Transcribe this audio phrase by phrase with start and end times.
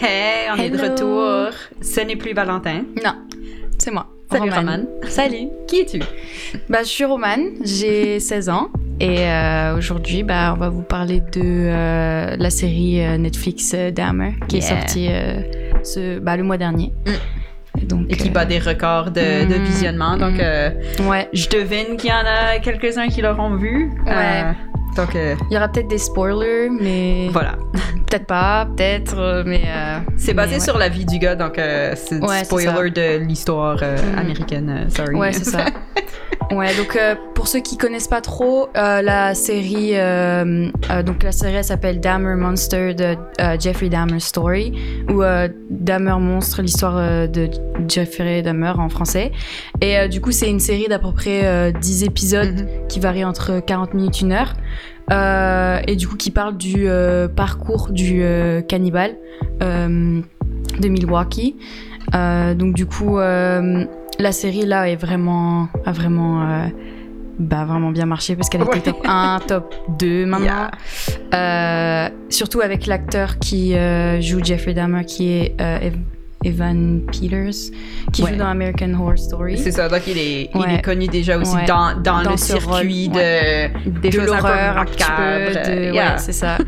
[0.00, 1.50] Hey, on est de retour.
[1.80, 2.82] Ce n'est plus Valentin.
[3.04, 3.14] Non,
[3.78, 4.06] c'est moi.
[4.30, 4.86] Salut Romane.
[5.06, 5.48] Salut.
[5.68, 6.00] Qui es-tu?
[6.68, 8.68] Bah, je suis Romane, j'ai 16 ans
[9.00, 14.32] et euh, aujourd'hui, bah, on va vous parler de euh, la série euh, Netflix Dahmer
[14.48, 14.66] qui Yeah.
[14.66, 15.42] est sortie euh,
[15.84, 16.92] ce, bah, le mois dernier.
[17.80, 20.16] Et donc, Et qui bat des records de, de Mm, visionnement.
[20.16, 21.06] Donc, mm.
[21.08, 23.90] ouais, je devine qu'il y en a quelques-uns qui l'auront vu.
[24.06, 24.44] Ouais.
[24.96, 27.52] Donc, euh, il y aura peut-être des spoilers, mais voilà.
[28.06, 30.64] peut-être pas, peut-être, euh, mais euh, C'est basé mais ouais.
[30.64, 34.18] sur la vie du gars, donc euh, c'est Ouais, spoiler de l'histoire Mm.
[34.18, 34.86] américaine.
[34.90, 35.14] sorry.
[35.16, 35.64] Ouais, c'est ça.
[36.50, 40.70] Ouais, donc euh, pour ceux qui connaissent pas trop, euh, la série, euh,
[41.04, 43.16] donc la série elle s'appelle Dahmer Monster de
[43.58, 44.72] Jeffrey Dahmer Story
[45.10, 45.22] ou
[45.70, 47.48] Dahmer Monstre, l'histoire de
[47.88, 49.32] Jeffrey Dahmer en français.
[49.80, 52.86] Et du coup, c'est une série d'à peu près euh, 10 épisodes Mhm.
[52.88, 55.82] qui varie entre 40 minutes et 1 heure.
[55.88, 56.86] Et du coup, qui parle du
[57.36, 58.22] parcours du
[58.68, 59.16] cannibale
[59.60, 61.56] de Milwaukee.
[62.12, 63.18] Donc, du coup,
[64.18, 66.66] la série là est vraiment, a vraiment, euh,
[67.38, 68.80] bah, vraiment bien marché parce qu'elle était Ouais.
[68.80, 70.68] top 1, top 2 maintenant.
[71.34, 75.54] Euh, surtout avec l'acteur qui euh, joue Jeffrey Dahmer, qui est
[76.44, 77.70] Evan Peters,
[78.12, 78.30] qui Ouais.
[78.32, 79.58] joue dans American Horror Story.
[79.58, 81.64] C'est ça, donc il est, il est connu déjà aussi Ouais.
[81.66, 86.12] dans, dans, Dans le circuit rôle, de, des de l'horreur un petit peu de- Yeah.
[86.14, 86.58] ouais c'est ça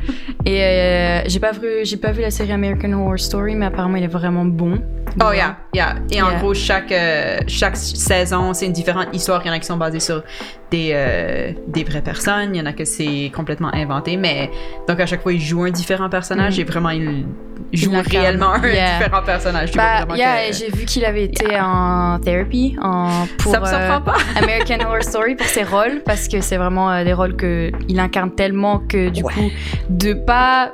[0.44, 3.96] et euh, j'ai pas vu j'ai pas vu la série American Horror Story mais apparemment
[3.96, 4.80] il est vraiment bon
[5.22, 5.94] Oh yeah, yeah.
[6.10, 6.38] Et en Yeah.
[6.40, 9.40] gros, chaque, euh, chaque saison, c'est une différente histoire.
[9.42, 10.22] Il y en a qui sont basées sur
[10.70, 12.54] des, euh, des vraies personnes.
[12.54, 14.16] Il y en a que c'est complètement inventé.
[14.16, 14.50] Mais
[14.88, 16.60] donc, à chaque fois, il joue un différent personnage Mhm.
[16.60, 17.24] et vraiment, il
[17.72, 18.98] joue réellement un Yeah.
[18.98, 19.72] différent personnage.
[19.72, 23.66] Bah vraiment yeah, que- j'ai vu qu'il avait été en therapy en pour Ça me
[23.66, 24.14] euh, pas.
[24.36, 27.98] American Horror Story pour ses rôles parce que c'est vraiment euh, des rôles que il
[28.00, 29.32] incarne tellement que du Ouais.
[29.32, 29.50] coup
[29.90, 30.72] de pas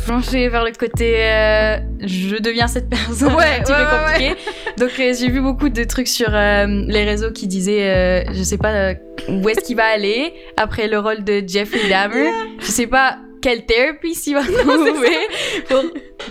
[0.00, 3.34] flancher vers le côté euh, je deviens cette personne.
[3.34, 4.52] Ouais, un petit ouais, peu ouais, compliqué.
[4.78, 8.42] Donc euh, j'ai vu beaucoup de trucs sur euh, les réseaux qui disaient euh, je
[8.42, 8.94] sais pas euh,
[9.28, 12.30] où est-ce qu'il va aller après le rôle de Jeffrey Dahmer.
[12.60, 15.16] Je sais pas quelle thérapie il va trouver
[15.68, 15.82] pour,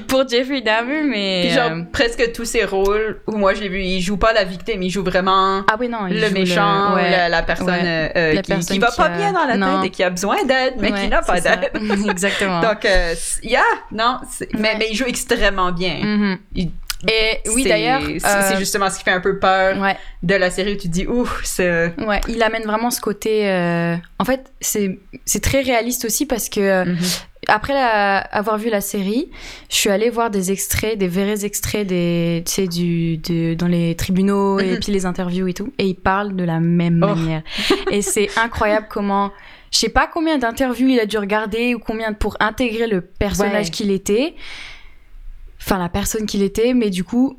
[0.08, 3.82] pour Jeffrey Dahmer mais Puis genre, euh, presque tous ses rôles, où moi, j'ai vu,
[3.82, 6.94] il joue pas la victime, il joue vraiment ah oui non il le joue méchant,
[6.96, 7.10] ouais.
[7.12, 8.12] la, la personne, ouais.
[8.16, 9.82] euh, La qui, personne qui va qui pas a- bien dans la Non.
[9.82, 11.72] tête et qui a besoin d'aide, mais qui n'a pas d'aide.
[12.10, 14.18] exactement Donc, euh, yeah, non,
[14.54, 16.00] mais, mais il joue extrêmement bien.
[16.04, 16.38] Mhm.
[16.56, 16.72] Il-
[17.08, 20.50] Et oui, d'ailleurs, c'est euh, justement ce qui fait un peu peur ouais, de la
[20.52, 21.94] série où tu te dis, ouf, c'est.
[22.06, 23.50] ouais, il amène vraiment ce côté.
[23.50, 25.00] euh, En fait, c'est
[25.42, 26.98] très réaliste aussi parce que euh, Mhm.
[27.48, 29.32] après la- avoir vu la série,
[29.70, 33.68] je suis allée voir des extraits, des vrais extraits des, tu sais, du, de, dans
[33.68, 34.80] les tribunaux et Mhm.
[34.80, 37.16] puis les interviews et tout, et ils parlent de la même Oh.
[37.16, 37.44] manière.
[37.92, 39.32] Et c'est incroyable comment.
[39.72, 43.68] Je sais pas combien d'interviews il a dû regarder ou combien pour intégrer le personnage
[43.68, 43.72] Ouais.
[43.72, 44.34] qu'il était.
[45.62, 47.38] Enfin, la personne qu'il était, mais du coup,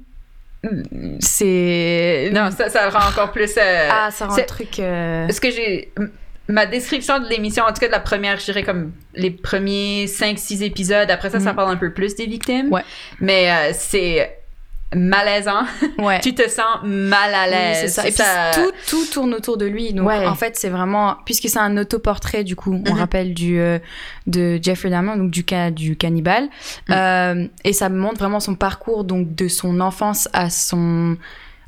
[1.21, 2.31] c'est.
[2.33, 3.53] Non, ça, ça rend encore plus.
[3.57, 4.79] euh, Ah, ça rend le truc.
[4.79, 5.93] euh, Ce que j'ai.
[6.49, 10.07] Ma description de l'émission, en tout cas de la première, je dirais comme les premiers
[10.07, 11.09] 5-6 épisodes.
[11.11, 11.57] Après ça, ça Mhm.
[11.57, 12.73] parle un peu plus des victimes.
[12.73, 12.83] Ouais.
[13.21, 14.40] Mais euh, c'est
[14.95, 15.63] malaisant.
[15.99, 16.21] Ouais.
[16.23, 17.79] tu te sens mal à l'aise.
[17.81, 18.09] c'est ça.
[18.09, 19.93] Et puis tout, tout tourne autour de lui.
[19.93, 20.27] Donc Ouais.
[20.27, 22.99] en fait, c'est vraiment puisque c'est un autoportrait du coup, on Mhm.
[22.99, 23.79] rappelle du euh,
[24.27, 26.49] de Jeffrey Dahmer, donc du cas du cannibale,
[26.89, 26.95] Mhm.
[26.97, 31.17] Euh, et ça montre vraiment son parcours donc de son enfance à son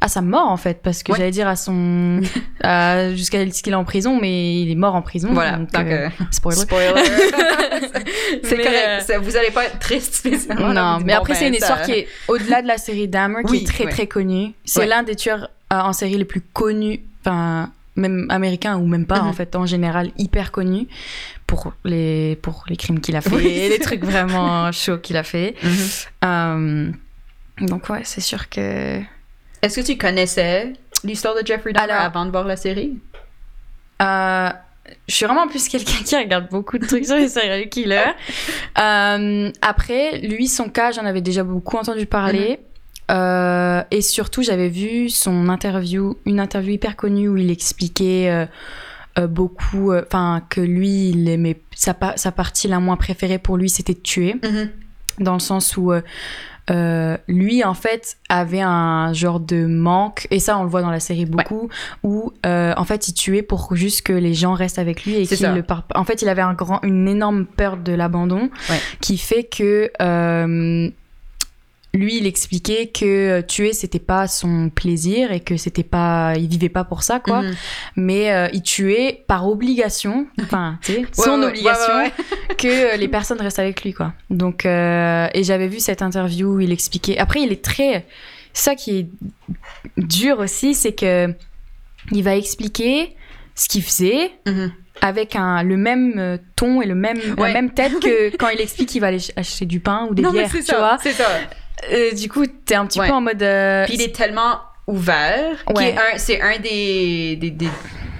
[0.02, 1.18] à sa mort en fait parce que Ouais.
[1.18, 2.20] j'allais dire à son
[3.14, 5.58] jusqu'à ce qu'il est en prison mais il est mort en prison Voilà.
[5.58, 6.92] donc, Donc, euh, euh, spoiler spoiler.
[8.42, 9.10] c'est correct.
[9.10, 10.72] euh, Vous allez pas être triste spécialement.
[10.72, 13.08] non, mais bon, après, ben, c'est une ça- histoire qui est au-delà de la série
[13.08, 13.90] Dahmer, qui Oui, est très, ouais.
[13.90, 14.52] très connue.
[14.64, 14.86] C'est Ouais.
[14.86, 19.20] l'un des tueurs euh, en série les plus connus, enfin, même américains ou même pas,
[19.22, 19.28] Mhm.
[19.28, 20.86] en fait, en général, hyper connus
[21.46, 25.22] pour les, pour les crimes qu'il a fait, Oui, les trucs vraiment chauds qu'il a
[25.22, 25.54] fait.
[26.22, 26.94] Mhm.
[27.60, 29.00] Donc, ouais, c'est sûr que.
[29.62, 30.72] Est-ce que tu connaissais
[31.04, 32.98] l'histoire de Jeffrey Dahmer Alors- avant de voir la série?
[34.02, 34.48] Euh,
[35.08, 38.12] je suis vraiment plus quelqu'un qui regarde beaucoup de trucs sur les serial killers.
[38.78, 42.58] Euh, après, lui, son cas, j'en avais déjà beaucoup entendu parler.
[43.10, 48.46] Euh, et surtout, j'avais vu son interview, une interview hyper connue où il expliquait
[49.18, 53.58] euh, beaucoup, enfin, que lui, il aimait sa, pa- sa partie la moins préférée pour
[53.58, 54.36] lui, c'était de tuer,
[55.18, 55.92] dans le sens où
[56.70, 60.90] euh, lui, en fait, avait un genre de manque, et ça, on le voit dans
[60.90, 61.68] la série beaucoup,
[62.02, 65.26] où, euh, en fait, il tuait pour juste que les gens restent avec lui et
[65.26, 65.84] qu'il le par...
[65.94, 68.78] En fait, il avait un grand, une énorme peur de l'abandon Ouais.
[69.00, 69.90] qui fait que.
[70.00, 70.90] euh,
[71.94, 76.48] lui, il expliquait que euh, tuer, c'était pas son plaisir et que c'était pas, il
[76.48, 77.42] vivait pas pour ça, quoi.
[77.42, 77.54] Mhm.
[77.96, 82.12] Mais euh, il tuait par obligation, enfin, tu sais, son Ouais, ouais, obligation, ouais,
[82.56, 84.14] que euh, les personnes restent avec lui, quoi.
[84.30, 87.18] Donc, euh, et j'avais vu cette interview où il expliquait.
[87.18, 88.06] Après, il est très.
[88.54, 89.06] Ça qui est
[89.98, 91.34] dur aussi, c'est que
[92.10, 93.14] il va expliquer
[93.54, 94.72] ce qu'il faisait Mhm.
[95.02, 97.52] avec un, le même ton et le même, la Ouais.
[97.52, 100.22] même tête que quand il explique qu'il va aller ch- acheter du pain ou des
[100.22, 100.78] Non, bières, tu ça.
[100.78, 100.98] vois.
[101.02, 101.26] C'est ça.
[101.90, 103.08] Euh, du coup, t'es un petit Ouais.
[103.08, 103.42] peu en mode.
[103.42, 105.94] euh, Puis il est tellement ouvert Ouais.
[105.96, 107.68] un- c'est un des, des, des-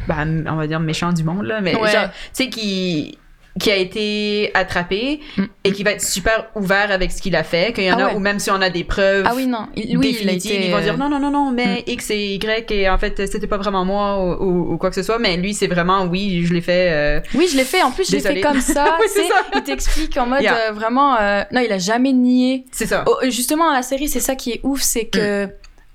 [0.09, 1.91] ben, on va dire méchants du monde là, mais Ouais.
[1.91, 3.19] genre, tu sais qui
[3.60, 5.44] qui a été attrapé Mm.
[5.64, 8.04] et qui va être super ouvert avec ce qu'il a fait, qu'il y en Ah
[8.04, 8.14] a ouais.
[8.14, 9.66] ou même si on a des preuves Ah oui, non.
[9.76, 10.66] Il- oui, il a définitives, été.
[10.69, 13.26] ils vont dire euh, non non non non mais X et Y et en fait
[13.31, 16.04] c'était pas vraiment moi ou, ou- ou quoi que ce soit, mais lui c'est vraiment
[16.06, 16.88] oui je l'ai fait.
[16.93, 17.82] euh, Oui, je l'ai fait.
[17.82, 18.96] En plus, je l'ai fait comme ça.
[19.00, 19.26] Oui, tu sais.
[19.26, 19.44] c'est ça.
[19.55, 20.56] Il t'explique en mode Yeah.
[20.69, 21.16] euh, vraiment.
[21.20, 22.64] euh, Non, il a jamais nié.
[22.72, 23.05] c'est ça.
[23.06, 25.48] Oh, justement, dans la série, c'est ça qui est ouf, c'est que.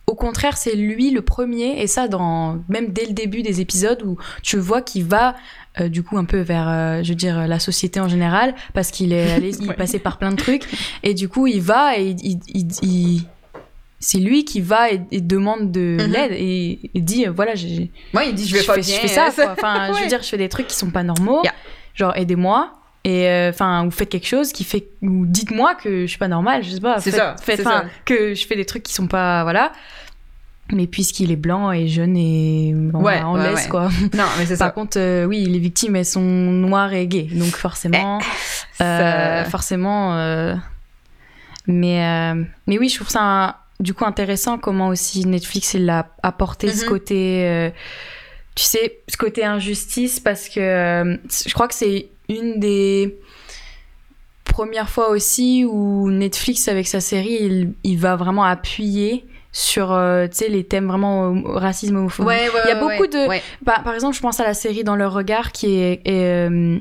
[0.10, 4.02] Au contraire, c'est lui le premier, et ça, dans même dès le début des épisodes
[4.04, 5.36] où tu vois qu'il va
[5.82, 8.92] euh, du coup un peu vers, euh, je veux dire, la société en général, parce
[8.92, 9.76] qu'il est allé, il Ouais.
[9.76, 10.64] passait par plein de trucs,
[11.04, 13.22] et du coup il va et il, il- il-
[14.00, 16.12] c'est lui qui va et, et demande de Mhm.
[16.12, 18.96] l'aide et, et dit euh, voilà j'ai Moi il dit je vais pas fais, bien.
[18.96, 19.52] je fais ça, euh, quoi.
[19.54, 20.02] Enfin, je Ouais.
[20.04, 21.42] veux dire, je fais des trucs qui sont pas normaux.
[21.44, 21.54] Yeah.
[21.96, 22.74] Genre, aidez-moi.
[23.04, 24.90] Et euh, enfin, ou faites quelque chose qui fait.
[25.02, 27.00] Ou dites-moi que je suis pas normale, je sais pas.
[27.00, 27.86] C'est ça, ça.
[28.06, 29.44] que je fais des trucs qui sont pas.
[29.44, 29.72] Voilà.
[30.74, 32.74] Mais puisqu'il est blanc et jeune et.
[32.76, 33.70] Bon, Ouais, on ouais, laisse, ouais.
[33.70, 33.90] quoi.
[34.14, 34.72] Non mais c'est Par ça.
[34.72, 37.30] contre, euh, oui, les victimes, elles sont noires et gays.
[37.32, 38.20] Donc, forcément.
[38.82, 40.18] euh, Ça- forcément.
[40.18, 40.56] euh,
[41.68, 42.34] Mais,
[42.68, 46.72] mais oui, je trouve ça un- du coup intéressant comment aussi Netflix il a apporté
[46.72, 46.90] ce Mhm.
[46.90, 47.72] côté,
[48.56, 53.18] tu sais, ce côté injustice parce que je crois que c'est une des
[54.46, 59.26] premières fois aussi où Netflix avec sa série il, il va vraiment appuyer
[59.60, 62.80] sur euh, tu les thèmes vraiment euh, racisme homophobie Ouais, ouais, Il y a ouais,
[62.98, 63.42] beaucoup de- ouais.
[63.66, 66.02] par, exemple, je pense à la série Dans leur regard qui est.
[66.06, 66.78] est, euh,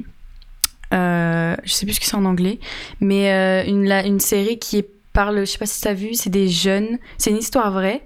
[0.93, 2.58] euh, je sais plus ce que c'est en anglais,
[3.00, 6.28] mais une, la- une série qui est- parle, je sais pas si t'as vu, c'est
[6.28, 8.02] des jeunes, c'est une histoire vraie,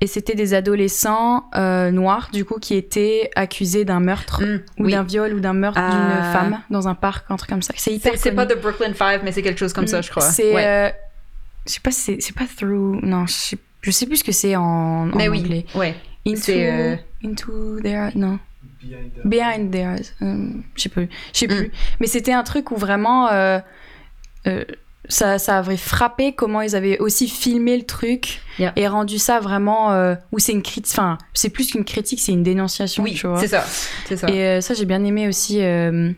[0.00, 4.84] et c'était des adolescents euh, noirs, du coup, qui étaient accusés d'un meurtre, Mm, ou
[4.86, 4.90] oui.
[4.90, 5.90] d'un viol, ou d'un meurtre Ah.
[5.92, 7.72] d'une femme dans un parc, un truc comme ça.
[7.76, 10.22] C'est hyper C'est pas de Brooklyn Five, mais c'est quelque chose comme ça, je crois.
[10.24, 10.52] C'est.
[10.52, 10.66] Ouais.
[10.66, 10.90] euh,
[11.68, 12.98] je sais pas si c'est c'est pas Through.
[13.04, 15.66] Non, je sais, je sais plus ce que c'est en, en mais anglais.
[15.74, 15.94] oui, ouais.
[16.26, 18.10] Into, euh, into their.
[18.16, 18.38] Non.
[18.82, 20.00] Behind the- Behind theirs.
[20.22, 21.08] euh, je sais plus.
[21.32, 21.56] Je sais Mm.
[21.56, 21.72] plus.
[22.00, 23.28] Mais c'était un truc où vraiment.
[23.30, 23.58] euh,
[24.46, 24.64] euh,
[25.08, 28.72] ça, ça avait frappé comment ils avaient aussi filmé le truc Yeah.
[28.76, 29.90] et rendu ça vraiment.
[29.92, 30.92] euh, où c'est une critique.
[30.96, 33.38] Enfin, c'est plus qu'une critique, c'est une dénonciation, Oui, tu vois.
[33.40, 33.64] c'est ça.
[34.06, 34.28] C'est ça.
[34.30, 36.12] Et euh, ça, j'ai bien aimé aussi euh,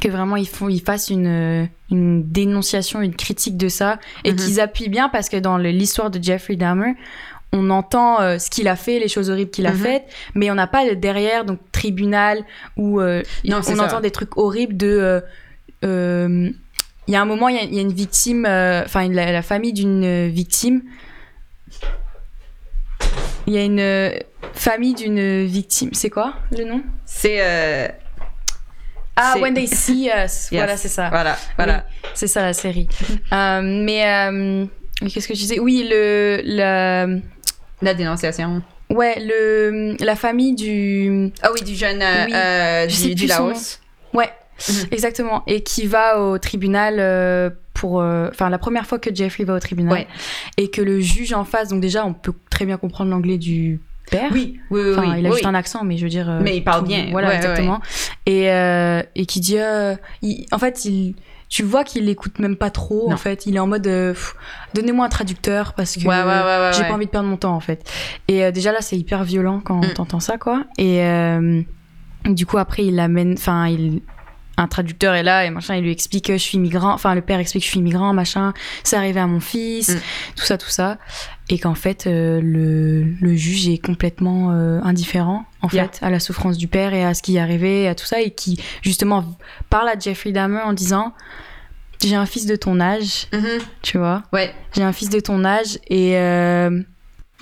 [0.00, 4.32] que vraiment ils, font, ils fassent une, euh, une dénonciation, une critique de ça et
[4.32, 4.36] Mhm.
[4.38, 6.94] qu'ils appuient bien parce que dans l'histoire de Jeffrey Dahmer,
[7.52, 9.78] on entend euh, ce qu'il a fait, les choses horribles qu'il a Mhm.
[9.78, 10.04] faites,
[10.34, 12.44] mais on n'a pas le derrière, donc tribunal,
[12.76, 13.84] où euh, Non, on ça.
[13.84, 15.22] entend des trucs horribles de.
[15.84, 16.50] euh,
[17.06, 19.30] il y a un moment, il y a, il y a une victime, enfin la,
[19.30, 20.82] la famille d'une victime.
[23.46, 24.18] Il y a une
[24.54, 25.90] famille d'une victime.
[25.92, 26.82] C'est quoi le nom?
[27.04, 27.94] C'est.
[29.16, 30.48] Ah, When They See Us.
[30.52, 31.08] Voilà, c'est ça.
[31.10, 31.84] Voilà, voilà.
[32.14, 32.88] C'est ça la série.
[33.32, 34.66] Euh, mais euh,
[35.02, 35.58] mais qu'est-ce que je disais?
[35.58, 37.06] Oui, le, la,
[37.82, 38.62] La dénonciation.
[38.90, 41.30] ouais, le, la famille du.
[41.42, 42.32] Ah oui, du jeune euh, Oui.
[42.34, 43.80] euh, Je du, du Laos.
[44.12, 44.30] Ouais,
[44.68, 44.86] Mhm.
[44.92, 45.42] exactement.
[45.48, 47.94] Et qui va au tribunal pour.
[47.96, 49.92] Enfin, la première fois que Jeffrey va au tribunal.
[49.92, 50.06] Ouais.
[50.56, 53.80] Et que le juge en face, donc déjà, on peut très bien comprendre l'anglais du
[54.10, 54.30] père.
[54.32, 54.90] Oui, oui, oui.
[54.92, 55.34] Enfin, oui, il a oui.
[55.36, 56.28] juste un accent, mais je veux dire.
[56.28, 57.08] euh, Mais il parle tout- bien.
[57.10, 57.80] Voilà, Ouais, ouais, exactement.
[58.26, 59.58] Et, euh, et qui dit.
[59.58, 61.14] euh, il- en fait, il,
[61.48, 63.14] tu vois qu'il l'écoute même pas trop, Non.
[63.14, 63.46] en fait.
[63.46, 63.86] Il est en mode.
[64.74, 66.00] Donnez-moi un traducteur parce que.
[66.06, 66.70] Ouais, ouais, ouais, ouais.
[66.76, 67.88] J'ai pas envie de perdre mon temps, en fait.
[68.28, 69.92] Et déjà, là, c'est hyper violent quand Mm.
[69.94, 70.64] t'entends ça, quoi.
[70.78, 71.02] Et
[72.26, 73.34] du coup, après, il amène.
[73.34, 74.02] Enfin, il.
[74.56, 76.92] Un traducteur est là et machin, il lui explique que je suis migrant.
[76.94, 78.52] Enfin, le père explique que je suis migrant, machin.
[78.84, 79.98] C'est arrivé à mon fils, Mm.
[80.36, 80.98] tout ça, tout ça.
[81.50, 85.84] Et qu'en fait, euh, le, le juge est complètement euh, indifférent, en Yeah.
[85.88, 88.20] fait, à la souffrance du père et à ce qui est arrivé, à tout ça.
[88.22, 89.24] Et qui, justement,
[89.68, 91.12] parle à Jeffrey Dahmer en disant
[92.02, 93.58] J'ai un fils de ton âge, Mhm.
[93.82, 94.54] tu vois Ouais.
[94.74, 96.80] j'ai un fils de ton âge et euh,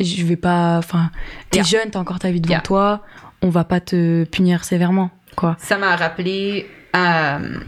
[0.00, 0.78] je vais pas.
[0.78, 1.10] Enfin,
[1.50, 1.64] t'es Yeah.
[1.66, 2.60] jeune, t'as encore ta vie devant Yeah.
[2.62, 3.02] toi,
[3.40, 5.56] on va pas te punir sévèrement, quoi.
[5.60, 6.66] Ça m'a rappelé,
[6.96, 7.58] euh,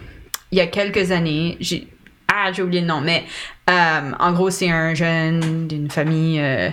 [0.53, 1.87] il y a quelques années, j'ai
[2.29, 3.25] ah, j'ai oublié le nom, mais
[3.69, 6.69] en gros, c'est un jeune d'une famille euh,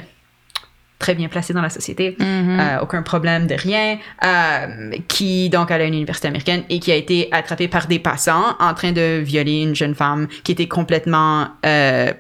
[1.00, 2.60] très bien placée dans la société, Mhm.
[2.60, 6.92] euh, aucun problème de rien, euh, qui donc allait à une université américaine et qui
[6.92, 10.68] a été attrapé par des passants en train de violer une jeune femme qui était
[10.68, 12.12] complètement euh,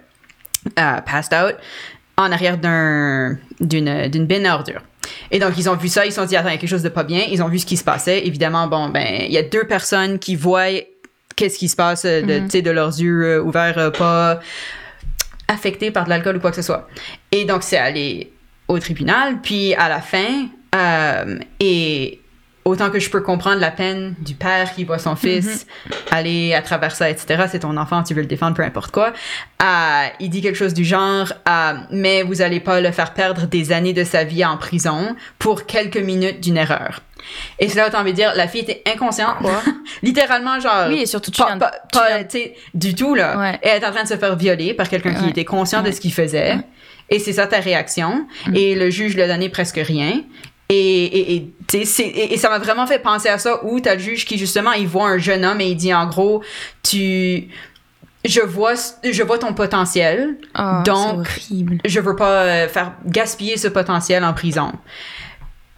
[0.79, 1.55] euh, passed out,
[2.17, 4.81] en arrière d'un, d'une, d'une benne à ordures.
[5.31, 6.69] Et donc, ils ont vu ça, ils se sont dit, attends, il y a quelque
[6.69, 7.23] chose de pas bien.
[7.29, 8.25] Ils ont vu ce qui se passait.
[8.27, 10.67] Évidemment, bon, ben, il y a deux personnes qui voient
[11.41, 12.43] qu'est-ce qui se passe euh, de, Mhm.
[12.45, 14.39] tu sais, de leurs yeux euh, ouverts, euh, pas
[15.47, 16.87] affectés par de l'alcool ou quoi que ce soit.
[17.31, 18.31] Et donc, c'est allé
[18.67, 19.39] au tribunal.
[19.41, 20.45] Puis, à la fin,
[20.75, 22.19] euh, et
[22.63, 25.65] autant que je peux comprendre la peine du père qui voit son fils
[26.11, 27.45] aller à travers ça, etc.
[27.51, 29.13] C'est ton enfant, tu veux le défendre, peu importe quoi.
[29.63, 33.47] Euh, il dit quelque chose du genre, euh, mais vous allez pas le faire perdre
[33.47, 37.01] des années de sa vie en prison pour quelques minutes d'une erreur.
[37.59, 39.61] Et c'est là où t'as envie de dire, la fille était inconsciente, Quoi?
[40.03, 40.87] littéralement genre.
[40.89, 41.99] Oui, et surtout, tu pas, pas- tu
[42.39, 43.37] pas, du tout là.
[43.37, 43.59] Ouais.
[43.63, 45.91] Et elle est en train de se faire violer par quelqu'un qui était conscient de
[45.91, 46.57] ce qu'il faisait.
[47.09, 48.25] Et c'est ça ta réaction.
[48.47, 48.55] Mm.
[48.55, 50.21] Et le juge lui a donné presque rien.
[50.73, 54.71] Et, et, ça m'a vraiment fait penser à ça où t'as le juge qui justement
[54.71, 56.41] il voit un jeune homme et il dit en gros
[56.81, 57.49] tu
[58.23, 61.77] je vois je vois ton potentiel Oh, Donc- c'est horrible.
[61.83, 64.71] je veux pas euh, faire gaspiller ce potentiel en prison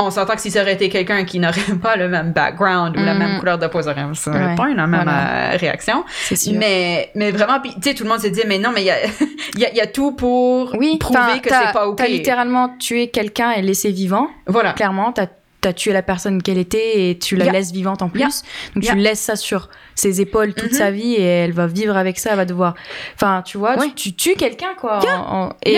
[0.06, 3.00] on s'entend que si ça aurait été quelqu'un qui n'aurait pas le même background ou
[3.04, 5.54] la même couleur de peau ça aurait Ouais, pas une même voilà.
[5.54, 6.04] euh, réaction
[6.36, 6.54] sûr.
[6.56, 8.92] mais mais vraiment tu sais tout le monde s'est dit mais non mais il y
[8.92, 8.98] a,
[9.58, 12.08] y, a, y a tout pour oui, prouver t'as- que t'as- c'est pas ok T'as
[12.08, 14.28] littéralement tué quelqu'un et laissé vivant.
[14.48, 15.28] voilà Clairement, t'as
[15.66, 17.54] as tué la personne qu'elle était et tu la Yeah.
[17.54, 18.20] laisses vivante en plus.
[18.20, 18.30] Yeah.
[18.76, 18.94] Donc Yeah.
[18.96, 22.32] tu laisses ça sur ses épaules toute sa vie et elle va vivre avec ça,
[22.32, 22.74] elle va devoir.
[23.16, 23.94] Enfin, tu vois, Oui.
[23.96, 25.00] tu, tu tues quelqu'un quoi.
[25.08, 25.78] en- en- Et,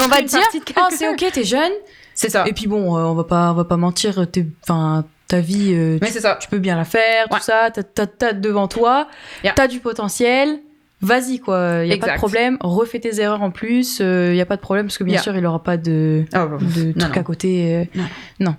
[0.00, 0.40] on va te dire,
[0.78, 1.72] oh c'est ok, t'es jeune.
[2.20, 5.04] C'est ça Et puis bon, euh, on va pas, on va pas mentir, t'es- enfin
[5.28, 7.38] ta vie, euh, mais tu, c'est ça tu peux bien la faire, Ouais.
[7.38, 7.70] tout ça.
[7.72, 9.06] T'as- T'as t'as devant toi,
[9.44, 9.52] Yeah.
[9.54, 10.60] t'as du potentiel.
[11.00, 12.56] Vas-y quoi, y a pas de problème.
[12.60, 15.22] Refais tes erreurs en plus, euh, y a pas de problème parce que bien Yeah.
[15.22, 17.20] sûr il aura pas de Oh, bah, de non, trucs non.
[17.20, 17.76] à côté.
[17.76, 18.04] euh, Non.
[18.40, 18.56] non.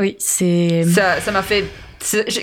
[0.00, 0.84] Oui, c'est.
[0.84, 1.64] ça ça m'a fait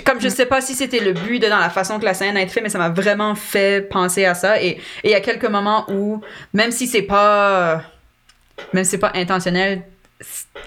[0.04, 2.36] comme je sais pas si c'était le but de dans la façon que la scène
[2.36, 5.14] a été faite mais ça m'a vraiment fait penser à ça et et il y
[5.14, 6.20] a quelques moments où
[6.52, 7.82] même si c'est pas
[8.72, 9.82] même si c'est pas intentionnel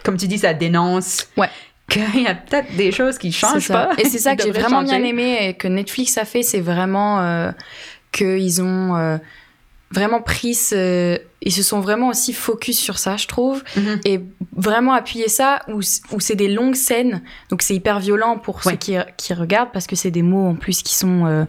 [0.04, 1.50] comme tu dis ça dénonce Ouais.
[1.90, 4.82] qu'il y a peut-être des choses qui changent pas Et c'est ça que j'ai vraiment
[4.82, 4.98] changer.
[4.98, 7.52] bien aimé et que Netflix a fait, c'est vraiment euh,
[8.12, 9.18] qu'ils ont euh,
[9.92, 11.20] vraiment pris ce...
[11.42, 13.64] Ils se sont vraiment aussi focus sur ça, je trouve.
[13.78, 14.00] Mhm.
[14.04, 14.20] Et
[14.56, 15.80] vraiment appuyé ça, où,
[16.12, 17.22] où c'est des longues scènes.
[17.50, 18.72] Donc c'est hyper violent pour Ouais.
[18.74, 21.26] ceux qui, qui regardent, parce que c'est des mots en plus qui sont...
[21.28, 21.46] euh.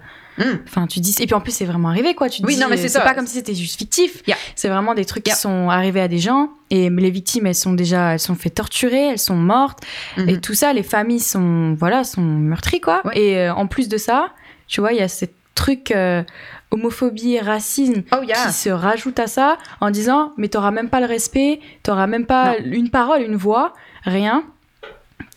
[0.66, 1.14] Enfin, tu dis...
[1.20, 2.28] Et puis en plus, c'est vraiment arrivé, quoi.
[2.28, 3.00] Tu te Oui, dis, non, mais c'est ça.
[3.00, 4.22] pas comme si c'était juste fictif.
[4.26, 4.36] Yeah.
[4.54, 5.34] C'est vraiment des trucs Yeah.
[5.34, 6.50] qui sont arrivés à des gens.
[6.70, 8.12] Et les victimes, elles sont déjà...
[8.12, 9.80] Elles sont fait torturer, elles sont mortes.
[10.26, 13.00] Et tout ça, les familles sont, voilà, sont meurtries, quoi.
[13.06, 13.18] Ouais.
[13.18, 14.28] Et euh, en plus de ça,
[14.68, 15.24] tu vois, il y a ce
[15.54, 16.22] truc euh,
[16.70, 20.90] homophobie et racisme oh yeah qui se rajoute à ça en disant mais t'auras même
[20.90, 23.72] pas le respect, t'auras même pas une parole, une voix,
[24.04, 24.44] rien.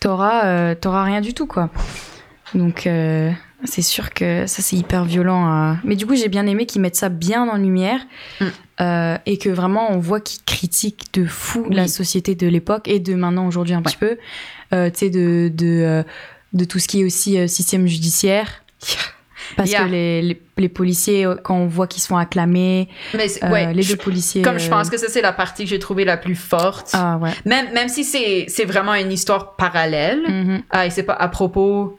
[0.00, 1.70] T'auras euh, t'auras rien du tout, quoi.
[2.54, 3.30] Donc euh,
[3.64, 5.46] c'est sûr que ça c'est hyper violent.
[5.46, 8.00] à- Mais du coup j'ai bien aimé qu'ils mettent ça bien en lumière
[8.40, 8.44] Mm.
[8.80, 11.74] euh, et que vraiment on voit qu'ils critiquent de fou Oui.
[11.76, 14.16] la société de l'époque et de maintenant aujourd'hui un petit peu.
[14.72, 16.02] Euh, tu sais de de euh,
[16.52, 18.48] de tout ce qui est aussi euh, système judiciaire.
[19.56, 19.84] Parce Yeah.
[19.84, 23.50] que les, les, les policiers, euh, quand on voit qu'ils se font acclamer, mais euh,
[23.50, 24.42] ouais les je- deux policiers.
[24.42, 26.90] comme je euh, pense que ça c'est la partie que j'ai trouvée la plus forte
[26.92, 27.30] Ah ouais.
[27.46, 30.62] même même si c'est vraiment une histoire parallèle Mhm.
[30.70, 31.98] Ah, et c'est pas à propos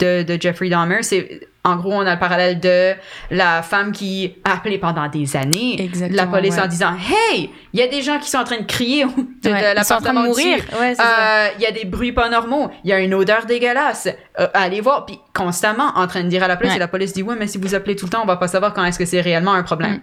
[0.00, 1.02] de, de Jeffrey Dahmer.
[1.02, 2.94] C'est en gros, on a le parallèle de
[3.30, 6.62] la femme qui a appelé pendant des années Exactement, la police ouais.
[6.62, 9.10] en disant Hey, il y a des gens qui sont en train de crier de,
[9.10, 10.56] de ils sont en train de mourir.
[10.80, 10.94] Ouais.
[10.98, 12.70] Euh, Il y a des bruits pas normaux.
[12.82, 14.08] Il y a une odeur dégueulasse.
[14.38, 15.04] Euh, allez voir.
[15.04, 16.74] Puis constamment en train de dire à la police.
[16.76, 18.48] Et la police dit Ouais, mais si vous appelez tout le temps, on va pas
[18.48, 19.96] savoir quand est-ce que c'est réellement un problème.
[19.96, 20.00] Mm.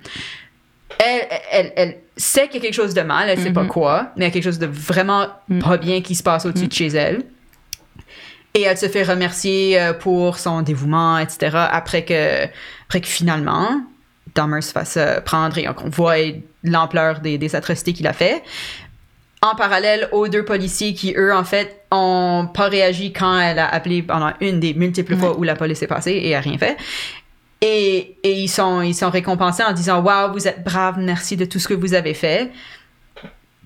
[0.99, 3.67] Elle, elle, elle sait qu'il y a quelque chose de mal, elle sait pas Mhm.
[3.67, 5.59] quoi, mais il y a quelque chose de vraiment Mm.
[5.59, 6.69] pas bien qui se passe au-dessus Mm.
[6.69, 7.21] de chez elle.
[8.57, 11.51] Et elle se fait remercier euh, pour son dévouement, etc.
[11.53, 12.45] Après que,
[12.87, 13.81] après que finalement,
[14.33, 16.15] Dahmer se fasse euh, prendre et qu'on voit
[16.63, 18.41] l'ampleur des, des atrocités qu'il a fait.
[19.43, 23.67] En parallèle aux deux policiers qui, eux, en fait, ont pas réagi quand elle a
[23.67, 26.77] appelé pendant une des multiples fois où la police est passée et a rien fait.
[27.61, 31.45] Et, et ils, sont, ils sont récompensés en disant Waouh, vous êtes braves, merci de
[31.45, 32.49] tout ce que vous avez fait.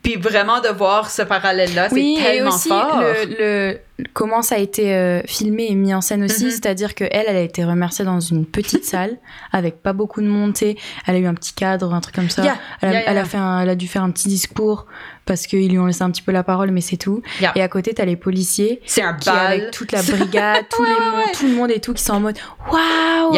[0.03, 3.01] Puis vraiment de voir ce parallèle-là, c'est Oui, et tellement aussi fort.
[3.01, 3.79] le, le-
[4.13, 6.50] comment ça a été euh, filmé et mis en scène aussi, Mhm.
[6.51, 9.17] c'est-à-dire que elle, elle a été remerciée dans une petite salle
[9.51, 10.75] avec pas beaucoup de sais.
[11.05, 12.41] Elle a eu un petit cadre, un truc comme ça.
[12.43, 13.12] Yeah, elle, a, yeah, yeah.
[13.12, 14.88] elle a fait, un- elle a dû faire un petit discours
[15.27, 17.22] parce qu'ils lui ont laissé un petit peu la parole, mais c'est tout.
[17.55, 20.89] Et à côté, t'as les policiers C'est un qui avec toute la brigade, tous les
[20.89, 22.39] mon- tout le monde et tout qui sont en mode
[22.72, 23.38] waouh,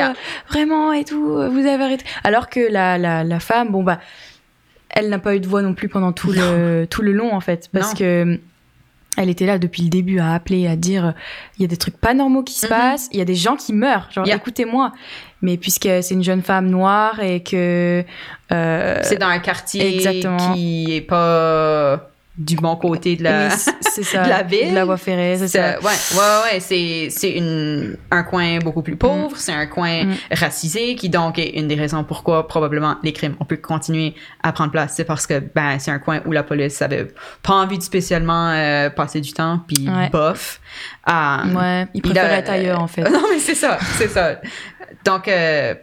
[0.49, 2.05] vraiment et tout, vous avez arrêté.
[2.23, 3.99] Alors que la, la, la femme, bon bah,
[4.93, 7.41] elle n'a pas eu de voix non plus pendant tout le tout le long en
[7.41, 7.99] fait, parce Non.
[7.99, 8.39] que
[9.15, 11.11] elle était là depuis le début à appeler, à dire euh,
[11.57, 12.69] il y a des trucs pas normaux qui se Mhm.
[12.69, 14.37] passent, il y a des gens qui meurent, genre Yeah.
[14.37, 14.91] écoutez-moi.
[15.43, 18.03] Mais puisque c'est une jeune femme noire et que
[18.51, 20.53] euh, C'est dans un quartier exactement.
[20.55, 23.47] qui est pas du bon côté de la.
[23.47, 24.71] oui, c'est- c'est ça, de la ville.
[24.71, 25.79] de la voie ferrée, c'est ça.
[25.79, 27.09] ouais, ouais, ouais, c'est,
[28.09, 30.15] un coin beaucoup plus pauvre, c'est un coin Mm.
[30.31, 34.51] racisé qui donc est une des raisons pourquoi probablement les crimes ont pu continuer à
[34.51, 34.93] prendre place.
[34.95, 37.07] C'est parce que ben, c'est un coin où la police avait
[37.43, 40.09] pas envie de spécialement euh, passer du temps, puis Ouais.
[40.09, 40.59] bof.
[41.07, 41.13] Euh,
[41.53, 43.03] Ouais, il il préfère a- être ailleurs en fait.
[43.09, 44.37] Non, mais c'est ça, c'est ça.
[45.05, 45.75] Donc, euh,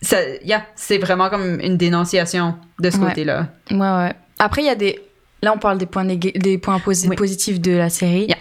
[0.00, 3.08] ça, yeah, c'est vraiment comme une dénonciation de ce Ouais.
[3.08, 3.46] côté-là.
[3.70, 4.12] Ouais, ouais.
[4.38, 5.00] Après, il y a des.
[5.42, 7.16] Là, on parle des points, néga- des points posi- Oui.
[7.16, 8.26] positifs de la série.
[8.26, 8.36] Yeah.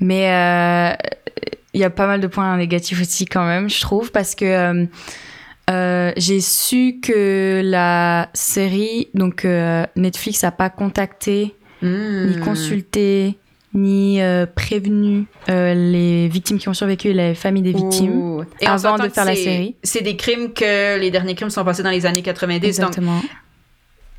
[0.00, 0.94] Mais euh,
[1.74, 4.44] il y a pas mal de points négatifs aussi, quand même, je trouve, parce que
[4.44, 4.84] euh,
[5.70, 12.26] euh, j'ai su que la série, donc euh, Netflix, a pas contacté, Hmm.
[12.28, 13.38] ni consulté,
[13.74, 18.12] ni euh, prévenu euh, les victimes qui ont survécu et les familles des victimes.
[18.16, 18.44] Ouh.
[18.60, 19.74] Et avant de faire la série.
[19.82, 22.60] C'est des crimes que les derniers crimes sont passés dans les années 90.
[22.60, 23.20] Donc, Exactement.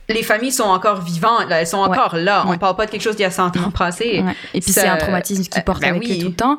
[0.10, 1.89] Les familles sont encore vivantes, là, elles sont Ouais.
[1.98, 2.43] encore là.
[2.45, 2.57] On Ouais.
[2.57, 4.22] parle pas de quelque chose d'il y a 100 ans passé.
[4.25, 4.33] Ouais.
[4.53, 6.17] Et puis c'est un traumatisme qu'ils euh, portent ben avec oui.
[6.17, 6.57] eux tout le temps.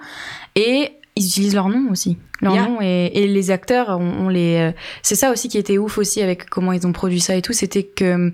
[0.57, 2.19] Et ils utilisent leur nom aussi.
[2.41, 2.63] Leur Yeah.
[2.65, 4.57] nom et, et les acteurs, on, on les.
[4.57, 4.73] euh,
[5.03, 7.53] C'est ça aussi qui était ouf aussi avec comment ils ont produit ça et tout.
[7.53, 8.31] C'était que euh,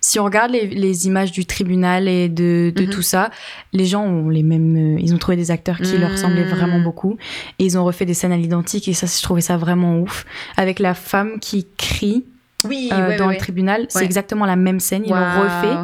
[0.00, 2.90] si on regarde les, les images du tribunal et de, de Mhm.
[2.90, 3.30] tout ça,
[3.72, 4.96] les gens ont les mêmes.
[4.96, 7.16] euh, Ils ont trouvé des acteurs qui leur ressemblaient vraiment beaucoup.
[7.58, 8.86] Et ils ont refait des scènes à l'identique.
[8.86, 10.24] Et ça, je trouvais ça vraiment ouf.
[10.56, 12.24] Avec la femme qui crie
[12.68, 15.02] Oui, euh, ouais, dans ouais, le tribunal, c'est exactement la même scène.
[15.06, 15.18] Ils Wow.
[15.18, 15.76] l'ont refait.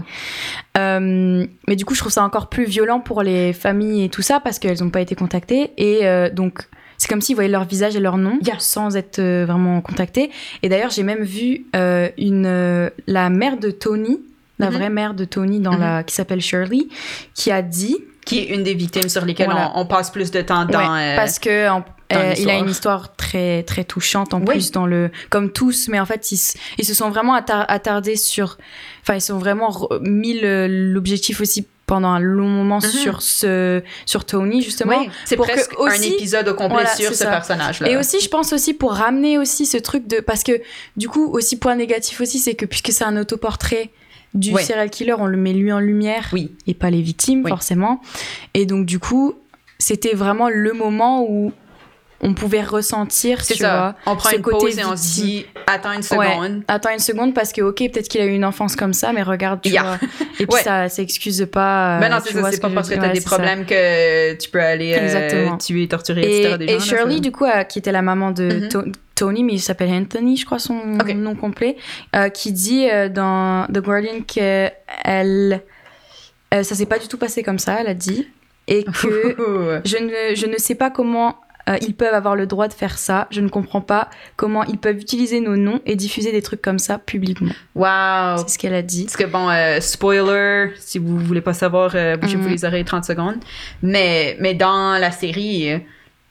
[0.78, 4.22] Euh, mais du coup, je trouve ça encore plus violent pour les familles et tout
[4.22, 5.70] ça parce qu'elles n'ont pas été contactées.
[5.78, 6.60] Et euh, donc,
[6.98, 8.56] c'est comme s'ils voyaient leur visage et leur nom Yeah.
[8.58, 10.30] sans être vraiment contactés.
[10.62, 14.20] Et d'ailleurs, j'ai même vu une, la mère de Tony,
[14.58, 14.76] la Mhm.
[14.76, 15.80] vraie mère de Tony dans Mhm.
[15.80, 16.86] la, qui s'appelle Shirley,
[17.34, 19.70] qui a dit Qui est une des victimes sur lesquelles Voilà.
[19.76, 20.78] on, on passe plus de temps dans.
[20.94, 24.46] Ouais, euh, parce que en- euh, il a une histoire très très touchante en Oui.
[24.46, 26.36] plus dans le comme tous mais en fait ils,
[26.84, 28.58] se sont vraiment attar- attardés sur
[29.02, 32.90] enfin ils sont vraiment mis l'objectif aussi pendant un long moment Mhm.
[32.90, 36.94] sur ce sur Tony justement oui, c'est que presque aussi- un épisode au complet Voilà,
[36.94, 37.30] sur ce ça.
[37.30, 37.88] personnage-là.
[37.88, 40.52] et aussi je pense aussi pour ramener aussi ce truc de parce que
[40.96, 43.90] du coup aussi point négatif aussi c'est que puisque c'est un autoportrait
[44.34, 44.62] du Ouais.
[44.62, 46.52] serial killer on le met lui en lumière Oui.
[46.66, 47.48] et pas les victimes Oui.
[47.50, 48.00] forcément.
[48.54, 49.34] Et donc du coup,
[49.78, 51.52] c'était vraiment le moment où
[52.20, 53.94] on pouvait ressentir, tu ça.
[54.04, 54.12] vois.
[54.12, 56.32] On prend ce une côté pause et on se dit attends une Ouais.
[56.32, 56.62] seconde.
[56.68, 59.22] Attends une seconde parce que ok, peut-être qu'il a eu une enfance comme ça, mais
[59.22, 59.82] regarde, tu Yeah.
[59.82, 59.98] vois.
[60.40, 60.62] Et puis Ouais.
[60.62, 61.96] ça s'excuse pas.
[61.96, 63.28] euh, Ben non, c'est ça, c'est ce pas parce que veux t'as des ça.
[63.30, 66.58] problèmes que tu peux aller euh, tuer, torturer, Et, etc.
[66.58, 68.68] des et gens, là, Shirley, ça- du coup, euh, qui était la maman de Mhm.
[68.68, 71.76] To- Tony, mais il s'appelle Anthony, je crois son nom complet,
[72.14, 74.68] euh, qui dit dans The Guardian que
[75.04, 75.62] elle,
[76.52, 78.28] ça s'est pas du tout passé comme ça, elle a dit,
[78.68, 78.90] et que
[79.86, 81.36] je ne, je ne sais pas comment
[81.68, 83.26] euh, ils peuvent avoir le droit de faire ça.
[83.30, 86.78] Je ne comprends pas comment ils peuvent utiliser nos noms et diffuser des trucs comme
[86.78, 87.52] ça publiquement.
[87.74, 88.38] Wow.
[88.38, 89.04] C'est ce qu'elle a dit.
[89.04, 92.52] Parce que bon, euh, spoiler, si vous voulez pas savoir, euh, bougez-vous Mhm.
[92.52, 93.36] les oreilles 30 secondes.
[93.82, 95.80] Mais, mais dans la série,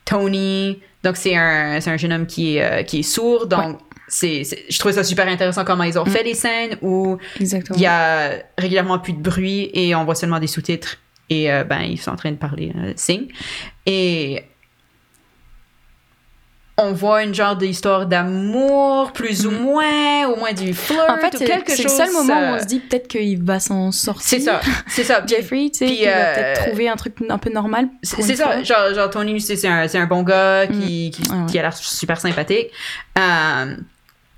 [0.05, 4.43] Tony, donc c'est un, un jeune homme qui est, euh, qui est sourd, donc c'est-
[4.69, 6.11] je trouvais ça super intéressant comment ils ont Mhm.
[6.11, 10.39] fait les scènes où il y a régulièrement plus de bruit et on voit seulement
[10.39, 10.97] des sous-titres
[11.29, 13.27] et euh, ben ils sont en train de parler euh, signe.
[13.87, 14.43] Et
[16.77, 19.59] on voit une genre d'histoire d'amour, plus ou Mhm.
[19.61, 21.97] moins, au moins du flirt En fait, ou quelque c'est le chose.
[21.97, 24.21] seul moment où euh, on se dit peut-être qu'il va s'en sortir.
[24.27, 25.23] C'est ça, c'est ça.
[25.27, 27.87] Jeffrey, tu sais, qu'il va euh, peut-être trouver un truc un peu normal.
[28.03, 31.45] C'est ça, genre, genre Tony, c'est un, un bon gars qui, qui, ouais.
[31.47, 32.67] qui a l'air super sympathique,
[33.17, 33.75] euh,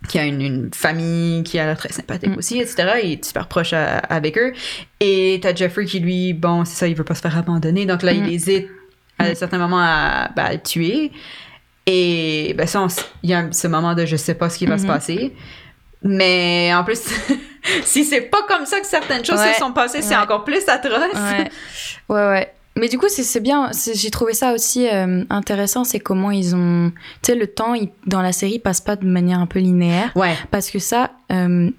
[0.07, 2.37] qui a une, une famille qui a l'air très sympathique Mm.
[2.37, 2.99] aussi, etc.
[3.03, 4.53] Il est super proche à- avec eux.
[4.99, 8.03] Et t'as Jeffrey qui, lui, bon, c'est ça, il veut pas se faire abandonner, donc
[8.03, 8.25] là, Mm.
[8.27, 8.67] il hésite
[9.17, 9.35] à Mm.
[9.35, 11.11] certains moments à, à le tuer.
[11.87, 12.85] Et ben, ça,
[13.23, 14.89] il y a un- ce moment de je sais pas ce qui va se Mhm.
[14.89, 15.33] passer.
[16.03, 17.01] Mais en plus,
[17.83, 19.53] si c'est pas comme ça que certaines choses Ouais.
[19.53, 20.99] se sont passées, c'est encore plus atroce.
[21.15, 21.49] Ouais,
[22.09, 22.53] ouais, ouais.
[22.75, 23.71] Mais du coup, c'est bien.
[23.95, 26.91] J'ai trouvé ça aussi euh, intéressant, c'est comment ils ont.
[27.23, 30.11] Tu sais, le temps il- dans la série passe pas de manière un peu linéaire.
[30.15, 30.35] Ouais.
[30.51, 31.71] Parce que ça, euh,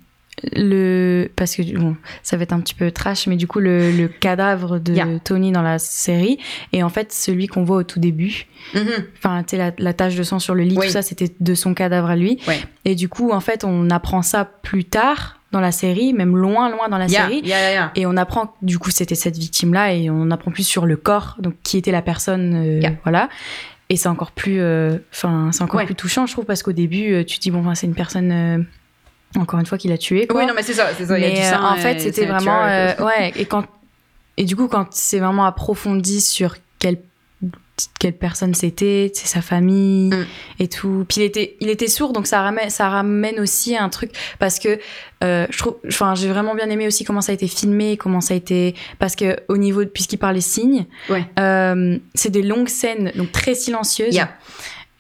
[0.55, 1.29] le.
[1.37, 4.09] Parce que, bon, ça va être un petit peu trash, mais du coup, le, le
[4.09, 5.07] cadavre de Yeah.
[5.25, 6.39] Tony dans la série
[6.73, 8.47] est en fait celui qu'on voit au tout début.
[8.75, 8.83] Mhm.
[9.17, 10.87] Enfin, tu sais, la, la tache de sang sur le lit, Oui.
[10.87, 12.39] tout ça, c'était de son cadavre à lui.
[12.49, 12.59] Ouais.
[12.85, 16.71] Et du coup, en fait, on apprend ça plus tard dans la série, même loin,
[16.71, 17.41] loin dans la Yeah, série.
[17.45, 17.93] yeah, yeah, yeah.
[17.95, 21.37] Et on apprend, du coup, c'était cette victime-là, et on apprend plus sur le corps,
[21.39, 23.29] donc qui était la personne, euh, voilà.
[23.91, 25.87] Et c'est encore plus, euh, enfin, c'est encore Ouais.
[25.87, 28.31] plus touchant, je trouve, parce qu'au début, euh, tu te dis bon, c'est une personne,
[28.33, 28.59] euh,
[29.37, 30.27] encore une fois, qui l'a tué.
[30.27, 30.41] Quoi.
[30.41, 31.19] Oui, non, mais c'est ça, c'est ça.
[31.19, 33.33] il y a Mais du euh, sang, en fait, c'était vraiment, tueur, euh, ouais.
[33.37, 33.65] Et quand
[34.37, 36.99] et du coup, quand c'est vraiment approfondi sur quelle,
[37.99, 40.27] quelle personne c'était, c'est sa famille Mm.
[40.61, 41.05] et tout.
[41.09, 44.59] Puis il était, il était sourd, donc ça ramène, ça ramène aussi un truc parce
[44.61, 44.79] que
[45.25, 48.21] euh, je trouve, enfin, j'ai vraiment bien aimé aussi comment ça a été filmé, comment
[48.21, 51.25] ça a été, parce que au niveau, de- puisqu'il parlait signes, Ouais.
[51.41, 54.15] euh, c'est des longues scènes, donc très silencieuses.
[54.15, 54.31] Yeah.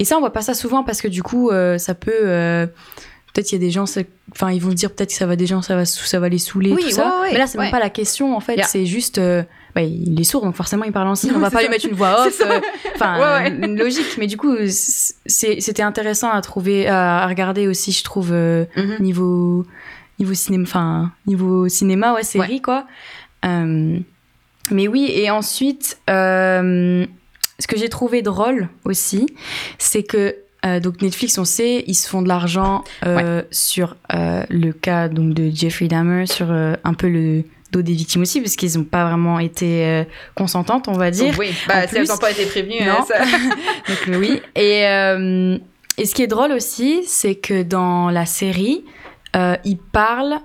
[0.00, 2.68] Et ça, on voit pas ça souvent parce que du coup, euh, ça peut.
[3.34, 3.84] Peut-être il y a des gens,
[4.32, 6.28] enfin ils vont se dire peut-être que ça va des gens, ça va, ça va
[6.28, 7.20] les saouler, Oui, tout ça.
[7.22, 8.66] ouais, Mais là, c'est même pas la question en fait, Yeah.
[8.66, 9.42] c'est juste, euh,
[9.74, 11.32] bah, il est sourd donc forcément il parle en signe.
[11.36, 11.62] On va pas ça.
[11.62, 12.60] lui mettre une voix off, euh,
[12.96, 14.16] enfin euh, logique.
[14.18, 18.96] Mais du coup, c'était intéressant à trouver, à regarder aussi, je trouve euh, Mhm.
[19.00, 19.66] niveau
[20.18, 22.86] niveau cinéma, enfin niveau cinéma, ouais série quoi.
[24.70, 29.26] Mais oui, et ensuite, ce que j'ai trouvé drôle aussi,
[29.78, 30.34] c'est que
[30.66, 35.08] euh, donc Netflix, on sait, ils se font de l'argent euh, sur euh, le cas
[35.08, 38.84] donc de Jeffrey Dahmer, sur un peu le dos des victimes aussi, parce qu'ils n'ont
[38.84, 41.34] pas vraiment été consentantes, on va dire.
[41.38, 42.92] Oui, bah, si elles n'ont pas été prévenues, Non.
[43.00, 43.24] hein, ça-
[43.88, 44.40] Donc oui.
[44.56, 44.80] Et,
[45.98, 48.84] et ce qui est drôle aussi, c'est que dans la série,
[49.64, 50.40] ils parlent,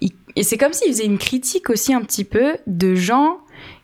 [0.00, 3.38] ils- et c'est comme s'ils faisaient une critique aussi un petit peu de gens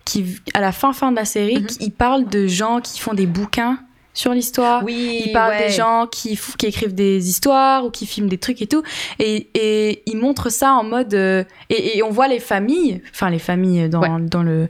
[0.05, 1.67] qui, à la fin fin de la série, Mhm.
[1.67, 3.79] qui- ils parlent de gens qui font des bouquins
[4.15, 4.83] sur l'histoire.
[4.85, 5.67] Oui, parlent ouais.
[5.67, 8.83] des gens qui, qui écrivent des histoires ou qui filment des trucs et tout.
[9.19, 11.13] Et, et ils montrent ça en mode.
[11.15, 14.09] euh, et, et on voit les familles, enfin les familles dans, Ouais.
[14.23, 14.69] dans le,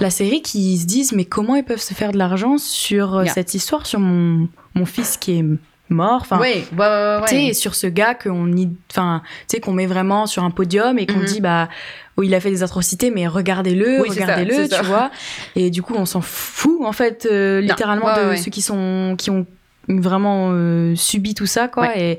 [0.00, 3.24] la série qui se disent Mais comment ils peuvent se faire de l'argent sur euh,
[3.24, 3.34] Yeah.
[3.34, 5.44] cette histoire, sur mon, mon fils qui est
[5.90, 7.28] mort Enfin, Oui, ouais, ouais, ouais.
[7.28, 8.52] tu sais, sur ce gars qu'on
[8.90, 11.24] enfin, tu sais, qu'on met vraiment sur un podium et qu'on Mhm.
[11.24, 11.68] dit bah
[12.16, 14.78] oh, il a fait des atrocités mais regardez-le, Oui, regardez-le, ça.
[14.78, 15.10] tu vois.
[15.56, 19.30] Et du coup, on s'en fout en fait euh, littéralement de ceux qui sont qui
[19.30, 19.46] ont
[19.88, 22.18] vraiment euh, subi tout ça quoi et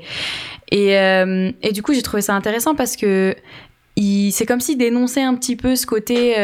[0.72, 3.34] et, euh, et du coup, j'ai trouvé ça intéressant parce que
[3.96, 6.34] c'est comme s'il dénonçait un petit peu ce côté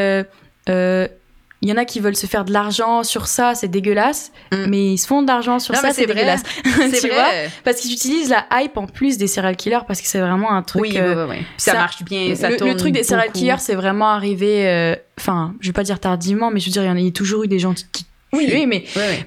[1.63, 4.67] il y en a qui veulent se faire de l'argent sur ça, c'est dégueulasse, Mm.
[4.69, 6.43] mais ils se font de l'argent sur Non, ça, c'est dégueulasse.
[6.65, 7.15] C'est Tu vrai.
[7.15, 7.51] vois?
[7.65, 10.63] Parce qu'ils utilisent la hype en plus des serial killers parce que c'est vraiment un
[10.63, 10.83] truc.
[10.83, 11.37] oui, euh, ouais.
[11.39, 13.39] Puis ça, ça- marche bien, ça le, tourne le truc des serial beaucoup.
[13.39, 14.69] killers, c'est vraiment arrivé.
[14.69, 16.99] euh, Enfin, je vais pas dire tardivement, mais je veux dire, il y en a,
[16.99, 18.47] il y a toujours eu des gens qui, qui Oui.
[18.49, 18.67] tuaient,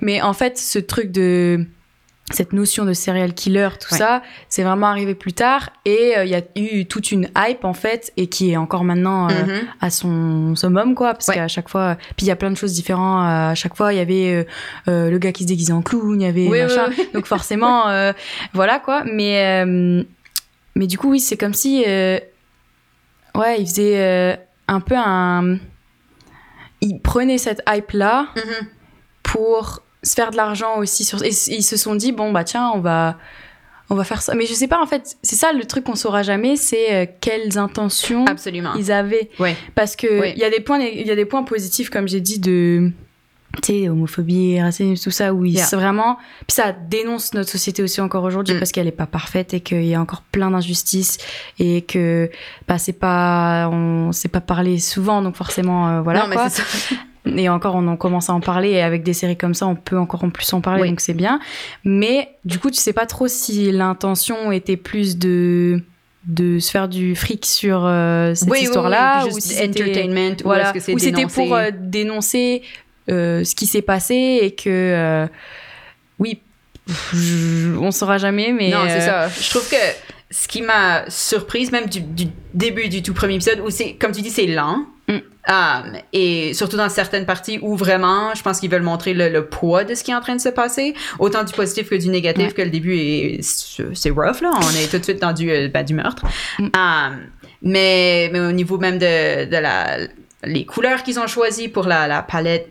[0.01, 1.65] mais en fait, ce truc de
[2.31, 3.97] cette notion de serial killer, tout Ouais.
[3.97, 7.65] ça, c'est vraiment arrivé plus tard et euh, il y a eu toute une hype
[7.65, 9.67] en fait et qui est encore maintenant euh, Mhm.
[9.81, 11.35] à son summum quoi parce Ouais.
[11.35, 13.97] qu'à chaque fois puis il y a plein de choses différentes à chaque fois il
[13.97, 14.45] y avait
[14.87, 17.09] euh, le gars qui se déguisait en clown il y avait Oui, machin oui.
[17.13, 17.85] donc forcément
[18.53, 19.65] voilà quoi mais
[20.75, 22.23] mais du coup oui c'est comme si ouais
[23.59, 25.57] il faisait un peu un
[26.81, 28.67] il prenait cette hype là Mhm.
[29.23, 32.71] pour se faire de l'argent aussi sur et ils se sont dit bon bah tiens
[32.73, 33.17] on va
[33.89, 35.95] on va faire ça mais je sais pas en fait c'est ça le truc qu'on
[35.95, 38.73] saura jamais c'est euh, quelles intentions Absolument.
[38.77, 39.55] ils avaient Ouais.
[39.75, 40.33] parce que Ouais.
[40.35, 42.91] il y a des points il y a des points positifs comme j'ai dit de
[43.63, 45.65] tu sais homophobie racisme tout ça où ils Yeah.
[45.65, 48.59] c'est vraiment puis ça dénonce notre société aussi encore aujourd'hui Mm.
[48.59, 51.17] parce qu'elle est pas parfaite et qu'il y a encore plein d'injustices
[51.57, 52.29] et que
[52.67, 56.49] bah c'est pas on sait pas parler souvent donc forcément euh, voilà non, mais quoi
[56.49, 56.61] ça.
[57.25, 58.69] Et encore, on en commence à en parler.
[58.71, 60.89] Et avec des séries comme ça, on peut encore en plus en parler, Oui.
[60.89, 61.39] donc c'est bien.
[61.83, 65.81] Mais du coup, tu sais pas trop si l'intention était plus de
[66.25, 69.63] de se faire du fric sur euh, cette Oui, oui, oui, histoire-là puis ou si
[69.63, 72.61] entertainment, voilà, ou c'était pour euh, dénoncer
[73.09, 75.27] euh, ce qui s'est passé et que euh,
[76.19, 76.41] oui,
[77.13, 79.29] je- on saura jamais, mais Non, c'est ça.
[79.29, 79.75] Je trouve que
[80.29, 84.11] ce qui m'a surprise, même du, du début du tout premier épisode, où c'est, comme
[84.11, 84.85] tu dis, c'est lent.
[85.47, 89.45] Um, et surtout dans certaines parties où vraiment, je pense qu'ils veulent montrer le, le
[89.45, 92.09] poids de ce qui est en train de se passer, autant du positif que du
[92.09, 92.53] négatif, Ouais.
[92.53, 94.51] que le début est, c'est rough, là.
[94.61, 96.23] On est tout de suite dans du, euh, ben, du meurtre.
[96.59, 96.65] Mm.
[96.75, 97.19] Um,
[97.61, 99.97] mais, mais au niveau même de, de la,
[100.43, 102.67] les couleurs qu'ils ont choisies pour la, la palette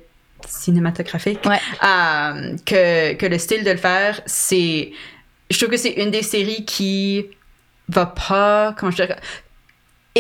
[0.47, 1.59] cinématographique, Ouais.
[1.85, 4.93] euh, que, que le style de le faire, c'est.
[5.51, 7.27] Je trouve que c'est une des séries qui
[7.89, 8.75] va pas.
[8.79, 9.17] Comment je dirais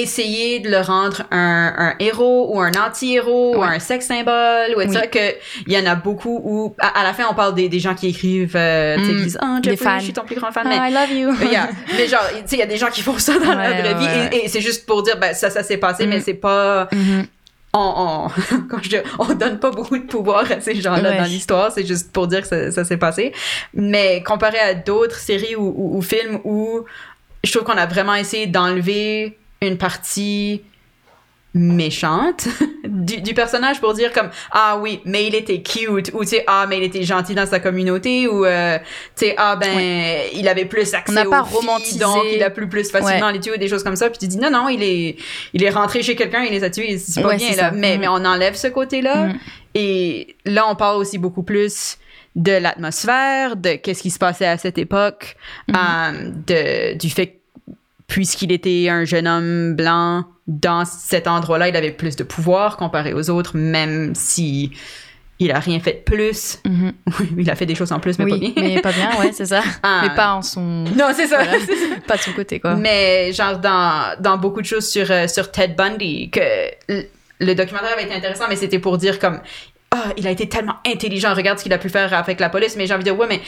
[0.00, 4.80] essayer de le rendre un, un héros ou un anti-héros ou un sex symbole ou
[5.10, 5.34] que
[5.66, 7.94] il y en a beaucoup où à, à la fin on parle des, des gens
[7.94, 9.02] qui écrivent euh, Mm.
[9.06, 9.98] qui disent Jeffrey fans.
[9.98, 11.36] je suis ton plus grand fan mais Ah, I love you.
[11.40, 11.68] mais, yeah.
[11.96, 13.82] Mais genre, tu sais, il y a des gens qui font ça dans la Ouais,
[13.82, 16.10] vraie vie et, et c'est juste pour dire, ben, ça, ça s'est passé, Mhm.
[16.10, 16.88] mais c'est pas.
[16.92, 17.26] Mhm.
[17.74, 18.28] On, on,
[18.70, 21.86] quand je dis, on donne pas beaucoup de pouvoir à ces gens-là dans l'histoire, c'est
[21.86, 23.32] juste pour dire que ça, ça s'est passé.
[23.74, 26.84] Mais comparé à d'autres séries ou, ou- ou films où
[27.44, 30.62] je trouve qu'on a vraiment essayé d'enlever une partie
[31.54, 32.46] méchante
[32.84, 36.44] du, du personnage pour dire comme ah oui mais il était cute ou tu sais
[36.46, 38.78] ah mais il était gentil dans sa communauté ou euh,
[39.16, 41.98] tu sais ah ben il avait plus accès On aux pas filles, romantisé.
[42.00, 43.32] donc il a plus plus facilement Ouais.
[43.32, 45.16] les tuer ou des choses comme ça puis tu dis non non il est
[45.54, 47.94] il est rentré chez quelqu'un il les a tués c'est pas Ouais, bien là mais
[47.94, 48.00] Mhm.
[48.02, 49.38] mais on enlève ce côté là Mhm.
[49.74, 51.96] et là on parle aussi beaucoup plus
[52.36, 55.34] de l'atmosphère de qu'est-ce qui se passait à cette époque
[55.68, 55.76] Mhm.
[55.76, 57.37] euh, de du fait que
[58.08, 63.14] puisqu'il était un jeune homme blanc dans cet endroit-là, il avait plus de pouvoir comparé
[63.14, 64.72] aux autres, même si
[65.38, 66.58] il a rien fait de plus.
[67.20, 68.74] Oui, il a fait des choses en plus, mais oui, pas bien.
[68.74, 69.62] mais pas bien, ouais, c'est ça.
[69.82, 70.00] Ah.
[70.02, 70.60] Mais pas en son.
[70.60, 71.42] Non, c'est ça.
[71.42, 71.58] Voilà.
[71.66, 71.94] c'est ça.
[72.06, 72.74] Pas de son côté, quoi.
[72.74, 76.40] Mais genre dans, dans beaucoup de choses sur, euh, sur Ted Bundy, que
[77.40, 79.40] le documentaire avait été intéressant, mais c'était pour dire comme
[79.90, 82.76] ah, il a été tellement intelligent, regarde ce qu'il a pu faire avec la police,
[82.76, 83.40] mais j'ai envie de dire, ouais, mais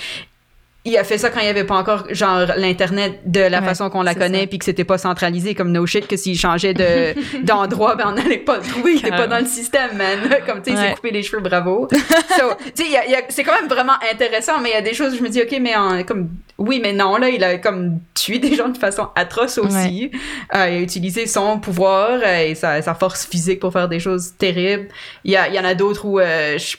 [0.86, 3.64] il a fait ça quand il n'y avait pas encore, genre, l'Internet de la Ouais,
[3.66, 6.72] façon qu'on la connaît, puis que c'était pas centralisé comme no shit, que s'il changeait
[6.72, 7.14] de,
[7.44, 10.18] d'endroit, ben, on n'allait pas le trouver, il était pas dans le système, man.
[10.46, 10.94] Comme, tu sais, il s'est Ouais.
[10.94, 11.86] coupé les cheveux, bravo.
[11.92, 15.22] so, tu sais, c'est quand même vraiment intéressant, mais il y a des choses, je
[15.22, 18.54] me dis, OK, mais en, comme, oui, mais non, là, il a comme tué des
[18.54, 20.10] gens de façon atroce aussi.
[20.54, 24.00] Euh, il a utilisé son pouvoir euh, et sa, sa force physique pour faire des
[24.00, 24.88] choses terribles.
[25.24, 26.76] Il y, a- il y en a d'autres où, euh, je-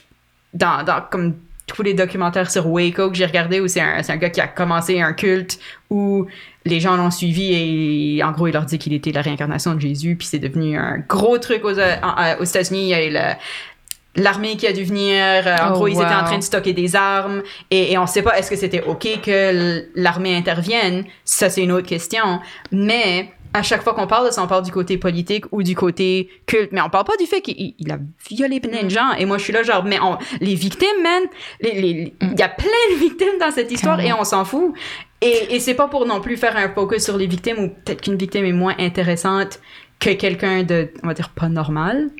[0.54, 1.34] dans, dans comme
[1.74, 4.46] tous les documentaires sur Waco que j'ai regardé, où c'est un, un gars qui a
[4.48, 5.58] commencé un culte
[5.90, 6.26] où
[6.64, 9.80] les gens l'ont suivi et en gros, il leur dit qu'il était la réincarnation de
[9.80, 12.82] Jésus, puis c'est devenu un gros truc aux, euh, euh, aux États-Unis.
[12.82, 15.46] Il y a eu le- l'armée qui a dû venir.
[15.46, 18.06] euh, En Oh, gros, ils étaient en train de stocker des armes et, et on
[18.06, 21.04] sait pas est-ce que c'était OK que l'armée intervienne?
[21.24, 22.38] Ça, c'est une autre question.
[22.70, 25.74] Mais à chaque fois qu'on parle de ça, on parle du côté politique ou du
[25.74, 26.70] côté culte.
[26.72, 27.98] Mais on parle pas du fait qu'il il- il a
[28.30, 29.12] violé plein de gens.
[29.18, 31.22] Et moi, je suis là, genre, mais on- les victimes, man,
[31.62, 34.74] il y a plein de victimes dans cette histoire et on s'en fout.
[35.20, 38.00] Et, et c'est pas pour non plus faire un focus sur les victimes ou peut-être
[38.00, 39.60] qu'une victime est moins intéressante
[40.00, 42.10] que quelqu'un de, on va dire, pas normal.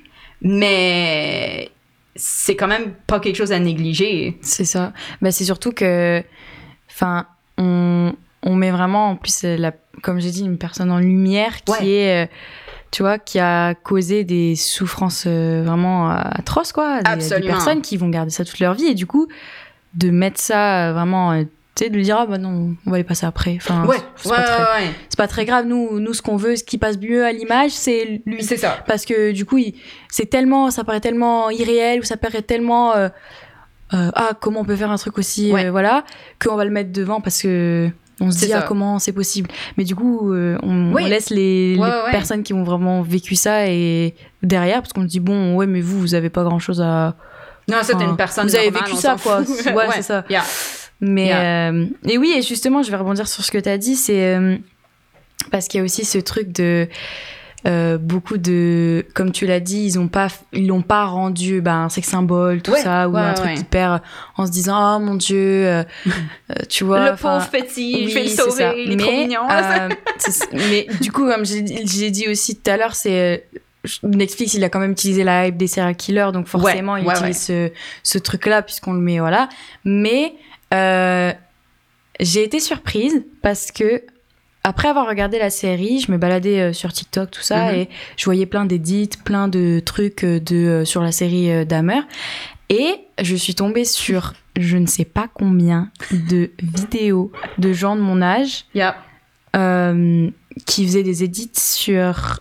[0.62, 1.70] Mais
[2.14, 4.38] c'est quand même pas quelque chose à négliger.
[4.42, 4.92] C'est ça.
[5.20, 6.22] Bah, c'est surtout que,
[6.90, 7.26] enfin,
[7.58, 11.62] on, on met vraiment, en plus, euh, la, comme j'ai dit, une personne en lumière
[11.62, 11.86] qui Ouais.
[11.86, 12.28] est, euh,
[12.90, 17.02] tu vois, qui a causé des souffrances euh, vraiment euh, atroces, quoi.
[17.02, 18.86] Des, personnes qui vont garder ça toute leur vie.
[18.86, 19.28] Et du coup,
[19.94, 21.42] de mettre ça euh, vraiment, euh,
[21.74, 23.54] tu sais, de lui dire, ah bah non, on va les passer après.
[23.56, 25.66] Enfin, Ouais, c'est ouais, pas, très- ouais, pas très grave.
[25.66, 28.42] Nous, nous, ce qu'on veut, ce qui passe mieux à l'image, c'est lui.
[28.44, 28.78] C'est ça.
[28.86, 29.58] parce que du coup
[30.10, 33.08] c'est tellement ça paraît tellement irréel ou ça paraît tellement euh,
[33.94, 35.70] euh, ah comment on peut faire un truc aussi euh, Ouais.
[35.70, 36.04] voilà
[36.42, 37.88] qu'on va le mettre devant parce que
[38.20, 39.48] on se dit ah comment c'est possible?
[39.76, 41.02] Mais du coup euh, on, Oui.
[41.04, 42.10] on laisse les, Ouais, les ouais, ouais.
[42.10, 45.80] personnes qui ont vraiment vécu ça et derrière parce qu'on se dit bon ouais mais
[45.80, 47.16] vous vous avez pas grand chose à
[47.68, 49.40] Non, Enfin, une personne vous avez normale, vécu ça, quoi.
[49.74, 50.24] Ouais, c'est ça.
[50.28, 50.42] Yeah.
[51.00, 51.70] mais Yeah.
[51.72, 54.34] euh, et oui et justement je vais rebondir sur ce que tu as dit c'est
[54.36, 54.56] euh,
[55.50, 56.86] parce qu'il y a aussi ce truc de
[57.66, 61.84] euh, beaucoup de comme tu l'as dit ils ont pas ils l'ont pas rendu ben
[61.84, 64.00] un sexe symbole tout Ouais, ça ou ouais, un truc hyper
[64.36, 68.22] en se disant oh mon dieu euh, euh, tu vois Le pauvre petit, je vais
[68.22, 69.48] oui, le sauver, il est trop Mais, mignon.
[69.50, 71.62] euh, c'est- mais du coup, comme j'ai
[72.10, 73.58] dit aussi tout à l'heure, c'est euh,
[74.02, 77.40] Netflix, il a quand même utilisé la hype des serial killers, donc forcément, il utilise
[77.42, 77.70] ce,
[78.02, 79.48] ce truc-là puisqu'on le met, voilà.
[79.84, 80.34] Mais
[80.74, 81.32] euh,
[82.20, 84.02] j'ai été surprise parce que
[84.64, 87.74] après avoir regardé la série, je me baladais euh, sur TikTok, tout ça, Mhm.
[87.78, 92.00] et je voyais plein d'édits, plein de trucs euh, de, euh, sur la série Dahmer.
[92.68, 98.00] Et je suis tombée sur je ne sais pas combien de vidéos de gens de
[98.02, 98.96] mon âge Yeah.
[99.56, 100.28] euh,
[100.66, 102.40] qui faisaient des edits sur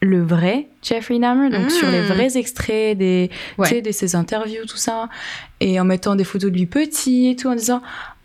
[0.00, 1.70] le vrai Jeffrey Dahmer, donc Mm.
[1.70, 3.80] sur les vrais extraits des, Ouais.
[3.80, 5.08] de ses interviews, tout ça,
[5.60, 7.80] et en mettant des photos de lui petit et tout, en disant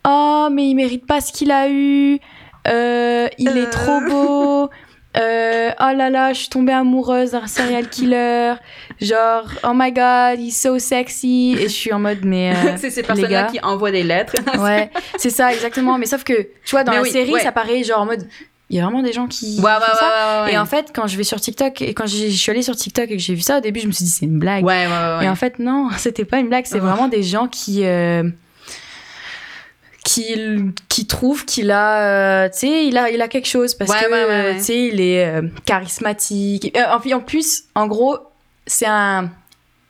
[0.08, 2.20] Oh, mais il mérite pas ce qu'il a eu,
[2.68, 3.64] euh, il Euh.
[3.64, 4.70] est trop beau.
[5.18, 8.54] Euh, oh là là, je suis tombée amoureuse d'un serial killer.
[9.02, 11.56] Genre, oh my god, he's so sexy.
[11.60, 12.54] Et je suis en mode, mais.
[12.56, 13.48] euh, c'est ces personnes-là gars.
[13.52, 14.36] qui envoient des lettres.
[14.60, 15.98] Ouais, c'est ça, exactement.
[15.98, 17.40] Mais sauf que, tu vois, dans Mais la oui, série, ouais.
[17.42, 18.28] ça paraît genre en mode.
[18.70, 19.58] Il y a vraiment des gens qui.
[19.60, 20.46] Ouais, ouais, font ça.
[20.52, 23.06] Et en fait, quand je vais sur TikTok, et quand je suis allée sur TikTok
[23.10, 24.64] et que j'ai vu ça, au début, je me suis dit, c'est une blague.
[24.64, 25.26] Ouais, ouais, ouais.
[25.26, 27.84] Et en fait, non, c'était pas une blague, c'est vraiment des gens qui.
[27.84, 28.24] euh,
[30.24, 33.90] qui, qui trouvent qu'il a, euh, tu sais, il a, il a quelque chose parce
[33.92, 34.58] Ouais, que, ouais, ouais, ouais.
[34.58, 36.76] tu sais, il est euh, charismatique.
[36.78, 38.18] Euh, en, en plus, en gros,
[38.68, 39.30] c'est un,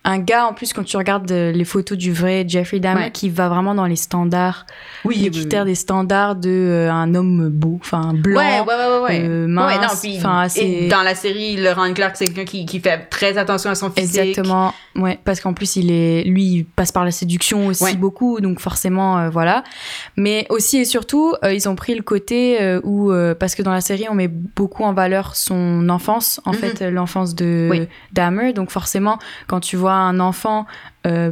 [0.05, 3.11] un gars, en plus, quand tu regardes euh, les photos du vrai Jeffrey Dahmer, Ouais.
[3.11, 4.65] qui va vraiment dans les standards,
[5.03, 9.81] Oui, les critères des standards de euh, un homme beau, enfin blanc, Ouais, euh, mince,
[9.81, 11.57] non, puis enfin, assez- et dans la série,
[11.93, 14.17] clair que c'est quelqu'un qui, qui fait très attention à son physique.
[14.19, 18.39] Exactement, ouais, parce qu'en plus il est, lui, il passe par la séduction aussi beaucoup,
[18.39, 19.63] donc forcément, euh, voilà.
[20.15, 24.05] Mais aussi et surtout, ils ont pris le côté où, parce que dans la série,
[24.09, 26.57] on met beaucoup en valeur son enfance, en Mhm.
[26.57, 27.87] fait, l'enfance de Oui.
[28.13, 28.53] Dahmer.
[28.53, 30.65] Donc forcément, quand tu vois un enfant,
[31.05, 31.31] euh,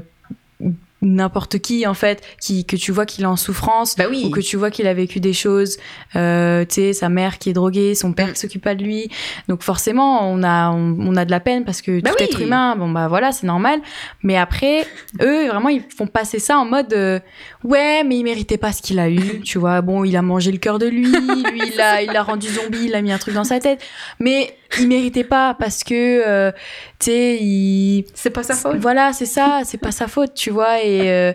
[1.02, 4.24] n'importe qui en fait, qui que tu vois qu'il est en souffrance, Ben oui.
[4.26, 5.78] ou que tu vois qu'il a vécu des choses,
[6.16, 8.34] euh, tu sais, sa mère qui est droguée, son père Mm.
[8.34, 9.10] qui s'occupe pas de lui.
[9.48, 12.26] Donc forcément, on a, on, on a de la peine parce que Bah tout oui.
[12.26, 13.80] être humain, bon bah voilà, c'est normal.
[14.24, 14.86] Mais après,
[15.22, 17.20] eux, vraiment, ils font passer ça en mode, euh,
[17.64, 19.82] ouais, mais il méritait pas ce qu'il a eu, tu vois.
[19.82, 21.06] Bon, il a mangé le cœur de lui,
[21.52, 23.82] lui, il a, il a rendu zombie, il a mis un truc dans sa tête.
[24.20, 25.94] Mais il méritait pas parce que,
[26.28, 26.52] euh,
[27.00, 28.78] tu sais, il, C'est pas sa faute.
[28.78, 30.82] voilà, c'est ça, c'est pas sa faute, tu vois.
[30.84, 31.34] Et euh,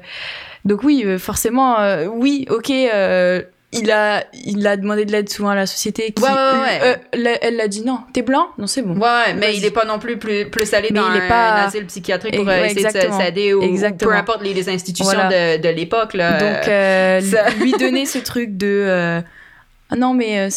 [0.65, 2.71] donc oui, euh, forcément, euh, oui, ok.
[2.71, 3.43] euh,
[3.75, 6.13] il a, il a demandé de l'aide souvent à la société.
[6.13, 6.99] Qui, Ouais, ouais, ouais.
[7.25, 8.01] euh, elle l'a dit non.
[8.13, 8.49] T'es blanc?
[8.59, 8.97] Non, c'est bon.
[9.01, 11.29] Ouais, mais il est pas non plus plus, plus allé Mais dans il est un,
[11.29, 14.11] pas- asile psychiatrique pour essayer de s'aider ou, ou Exactement.
[14.11, 15.57] peu importe les, les institutions Voilà.
[15.57, 16.13] de, de l'époque.
[16.13, 16.65] Donc
[17.31, 19.23] ça- lui donner ce truc de
[19.91, 20.49] ah non mais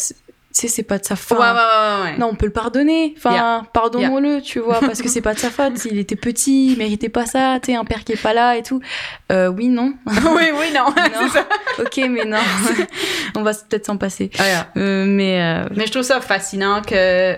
[0.56, 1.38] sais c'est pas de sa faute.
[1.38, 2.18] ouais, ouais, ouais.
[2.18, 3.14] Non, on peut le pardonner.
[3.16, 3.62] Enfin, Yeah.
[3.72, 5.76] pardonnons-le, tu vois, parce que c'est pas de sa faute.
[5.78, 8.56] S'il était petit, il méritait pas ça, tu sais, un père qui est pas là
[8.56, 8.80] et tout.
[9.32, 9.94] Euh, oui, non.
[10.06, 10.86] oui, oui, non.
[11.20, 11.28] Non.
[11.28, 11.46] ça.
[11.78, 12.38] ok, mais non.
[13.34, 14.30] on va peut-être s'en passer.
[14.38, 14.66] Ah, yeah.
[14.76, 17.36] Euh, mais euh, Mais je trouve ça fascinant que.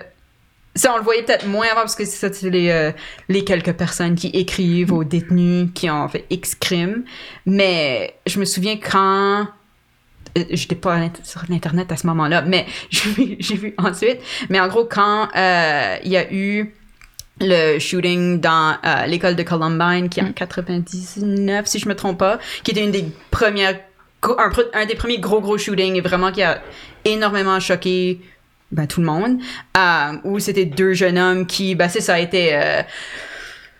[0.75, 2.91] Ça, on le voyait peut-être moins avant parce que c'est ça, c'est les,
[3.27, 7.03] les quelques personnes qui écrivent aux détenus qui ont fait X crimes.
[7.45, 9.47] Mais je me souviens quand.
[10.39, 14.19] Euh, J'étais pas sur l'Internet à ce moment-là, mais j'ai vu, ensuite.
[14.49, 16.73] Mais en gros, quand euh, il y a eu
[17.41, 22.19] le shooting dans euh, l'école de Columbine, qui est en 99, si je me trompe
[22.19, 23.79] pas, qui était une des premières,
[24.73, 26.61] un, des premiers gros gros shootings, et vraiment qui a
[27.05, 28.19] énormément choqué
[28.71, 29.39] ben, tout le monde,
[29.77, 32.55] euh, où c'était deux jeunes hommes qui, ben c'est ça, a été...
[32.55, 32.83] Euh,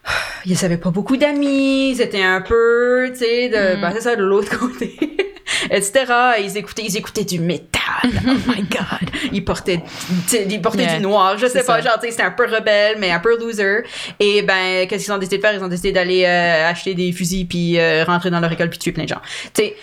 [0.45, 3.81] ils avaient pas beaucoup d'amis, c'était un peu, tu sais, de, Mm.
[3.81, 4.97] ben, c'est ça, de l'autre côté,
[5.71, 5.91] etc.
[6.41, 7.69] Ils écoutaient, ils écoutaient du métal,
[8.27, 9.09] oh my god.
[9.31, 9.81] Ils portaient,
[10.33, 10.95] ils portaient Yeah.
[10.97, 11.89] du noir, je sais pas, ça.
[11.89, 13.83] genre, c'était un peu rebelle, mais un peu loser.
[14.19, 15.53] Et ben, qu'est-ce qu'ils ont décidé de faire?
[15.53, 18.79] Ils ont décidé d'aller euh, acheter des fusils puis euh, rentrer dans leur école puis
[18.79, 19.21] tuer plein de gens.
[19.53, 19.75] Tu sais,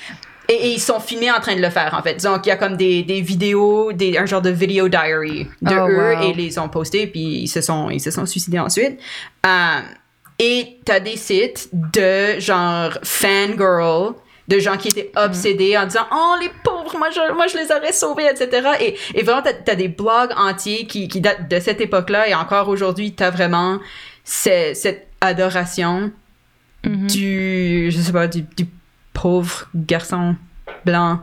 [0.49, 2.23] et, et ils sont filmés en train de le faire, en fait.
[2.23, 5.75] Donc, il y a comme des, des vidéos, des, un genre de video diary de
[5.75, 6.23] Oh, eux, wow.
[6.23, 8.99] et ils les ont postés, puis ils se sont, ils se sont suicidés ensuite.
[9.45, 9.81] Euh,
[10.39, 14.15] et t'as des sites de genre fangirl,
[14.49, 17.73] de gens qui étaient obsédés en disant Oh, les pauvres, moi je, moi, je les
[17.73, 18.69] aurais sauvés, etc.
[18.81, 22.35] Et, et vraiment, t'as as des blogs entiers qui, qui datent de cette époque-là, et
[22.35, 23.79] encore aujourd'hui, t'as vraiment
[24.25, 26.13] ce- cette adoration
[26.85, 27.07] mhm.
[27.09, 28.67] du, je sais pas, du, du
[29.13, 30.37] pauvre garçon
[30.85, 31.21] blanc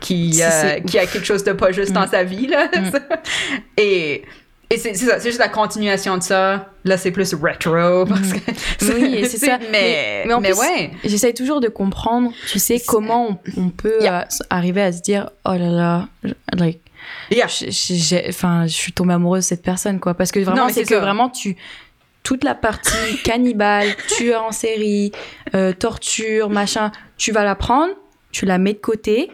[0.00, 2.08] qui, euh, qui a quelque chose de pas juste dans Mm.
[2.10, 2.66] sa vie, là.
[2.76, 2.90] Mm.
[3.78, 4.24] et
[4.74, 6.70] et c'est ça, c'est juste la continuation de ça.
[6.84, 8.38] Là, c'est plus rétro, parce que...
[8.38, 8.94] Mm.
[9.02, 9.58] Oui, c'est ça.
[9.58, 10.90] Mais, Mais- mais en plus, ouais.
[11.04, 14.20] J'essaye toujours de comprendre, tu sais, comment on, on peut Yeah.
[14.22, 16.08] euh, arriver à se dire, oh là là,
[16.56, 16.80] like,
[17.30, 17.46] Yeah.
[17.48, 20.14] je- enfin, suis tombée amoureuse de cette personne, quoi.
[20.14, 21.00] Parce que vraiment, c'est que ça.
[21.00, 21.56] vraiment, tu,
[22.22, 25.12] toute la partie cannibale, tueur en série,
[25.54, 27.92] euh, torture, machin, tu vas la prendre,
[28.32, 29.30] tu la mets de côté,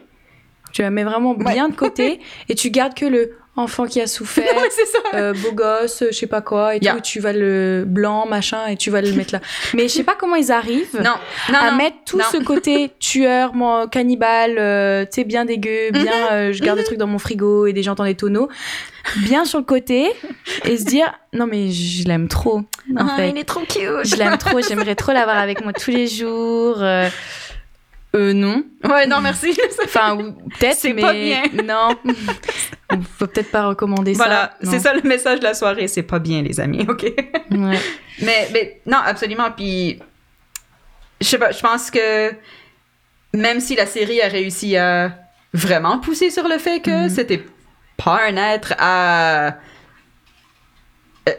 [0.73, 1.53] tu la mets vraiment Ouais.
[1.53, 4.45] bien de côté, et tu gardes que le enfant qui a souffert,
[5.15, 6.95] euh, beau gosse, je sais pas quoi, et Yeah.
[6.95, 9.41] tout, tu vas le blanc, machin, et tu vas le mettre là.
[9.75, 11.15] Mais je sais pas comment ils arrivent Non,
[11.51, 11.77] non, à non.
[11.77, 16.03] mettre tout ce côté tueur, mon, cannibale, euh, tu sais, bien dégueu, Mhm.
[16.03, 18.49] bien, euh, je garde des trucs dans mon frigo et des gens dans les tonneaux,
[19.19, 20.11] bien sur le côté,
[20.65, 22.65] et se dire, non mais je l'aime trop, en
[22.97, 23.31] Ah, fait.
[23.31, 24.05] il est trop cute.
[24.05, 26.77] Je l'aime trop, j'aimerais trop l'avoir avec moi tous les jours.
[26.81, 27.09] Euh,
[28.17, 28.65] euh, non.
[28.89, 29.57] Ouais, non, merci.
[29.85, 31.43] Enfin, ou- peut-être, mais pas bien.
[31.65, 31.91] non.
[32.93, 34.71] On peut peut-être pas recommander voilà, ça.
[34.71, 34.83] c'est non.
[34.83, 35.87] ça le message de la soirée.
[35.89, 37.03] C'est pas bien, les amis, OK?
[37.51, 37.79] Ouais.
[38.23, 39.51] Mais, mais non, absolument.
[39.57, 39.99] Puis,
[41.21, 42.33] je sais pas, je pense que
[43.33, 45.13] même si la série a réussi à
[45.55, 47.09] vraiment pousser sur le fait que Mhm.
[47.11, 47.45] c'était
[47.97, 49.55] pas un être à.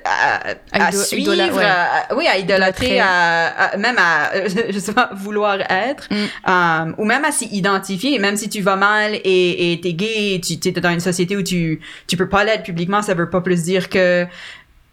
[0.06, 1.64] À, à suivre, ouais.
[1.64, 4.32] à- oui, à idolâtrer, à, même à,
[4.96, 6.16] pas, vouloir être, Mm.
[6.50, 10.68] euh, ou même à s'y identifier, même si tu vas mal et t'es gay, tu
[10.68, 13.64] es dans une société où tu, tu peux pas l'être publiquement, ça veut pas plus
[13.64, 14.26] dire que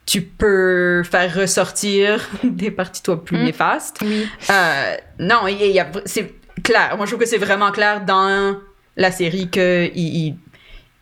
[0.07, 3.45] tu peux faire ressortir des parties toi plus Mm.
[3.45, 3.97] néfastes.
[4.03, 4.27] Oui.
[4.51, 6.95] Euh, non, il y y c'est clair.
[6.97, 8.57] Moi, je trouve que c'est vraiment clair dans
[8.97, 10.37] la série que ils, ils,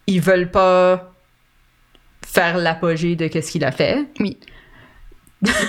[0.06, 1.12] ils veulent pas
[2.26, 4.04] faire l'apogée de qu'est-ce qu'il a fait.
[4.20, 4.36] Oui.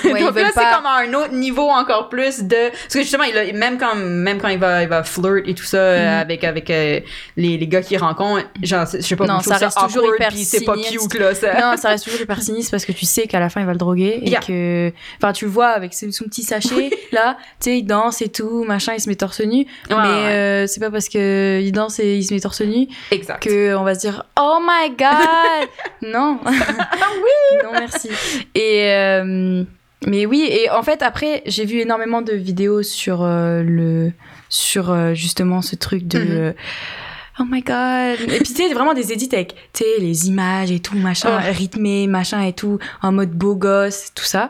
[0.03, 2.69] Ouais, Donc là, c'est pas- comme à un autre niveau encore plus de...
[2.71, 5.53] Parce que justement, il a- même, quand, même quand il va, il va flirt et
[5.53, 6.21] tout ça euh, Mhm.
[6.21, 6.99] avec, avec euh,
[7.35, 10.45] les, les gars qu'il rencontre, genre, je sais pas, Non, ça reste toujours awkward, hyper
[10.45, 11.33] c'est pas cute, là.
[11.35, 11.53] Ça.
[11.59, 13.73] Non, ça reste toujours hyper sinistre parce que tu sais qu'à la fin il va
[13.73, 14.39] le droguer et Yeah.
[14.41, 18.21] que, enfin, tu le vois avec son son petit sachet là, tu sais, il danse
[18.21, 19.65] et tout, machin, il se met torse nu.
[19.89, 20.01] Mais ouais.
[20.03, 23.41] euh, c'est pas parce que il danse et il se met torse nu Exact.
[23.43, 25.67] que on va se dire oh my god
[26.01, 26.39] non
[27.63, 28.09] non merci
[28.55, 29.63] et euh,
[30.07, 34.11] mais oui et en fait après j'ai vu énormément de vidéos sur euh, le
[34.49, 36.53] sur euh, justement ce truc de Mhm.
[37.39, 38.19] Oh my god!
[38.33, 41.37] Et puis, tu sais, vraiment des edits avec, tu sais, les images et tout, machin,
[41.37, 44.49] rythmé, machin et tout, en mode beau gosse, tout ça.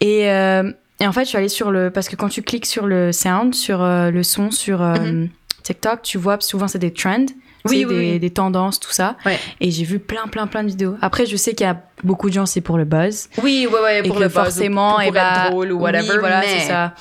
[0.00, 0.68] Et, euh,
[0.98, 1.88] et en fait, je suis allée sur le.
[1.92, 5.28] Parce que quand tu cliques sur le sound, sur euh, le son, sur Mhm.
[5.62, 7.26] TikTok, tu vois, souvent, c'est des trends.
[7.70, 8.18] Oui, oui, des, oui.
[8.20, 9.16] des tendances, tout ça.
[9.26, 9.38] Ouais.
[9.60, 10.96] Et j'ai vu plein, plein, plein de vidéos.
[11.02, 13.28] Après, je sais qu'il y a beaucoup de gens, c'est pour le buzz.
[13.42, 15.80] Oui, ouais, ouais, Et pour que le buzz, forcément, pour, et bah, être drôle ou
[15.80, 16.08] whatever.
[16.12, 16.46] Oui, voilà, mais...
[16.60, 16.94] c'est ça.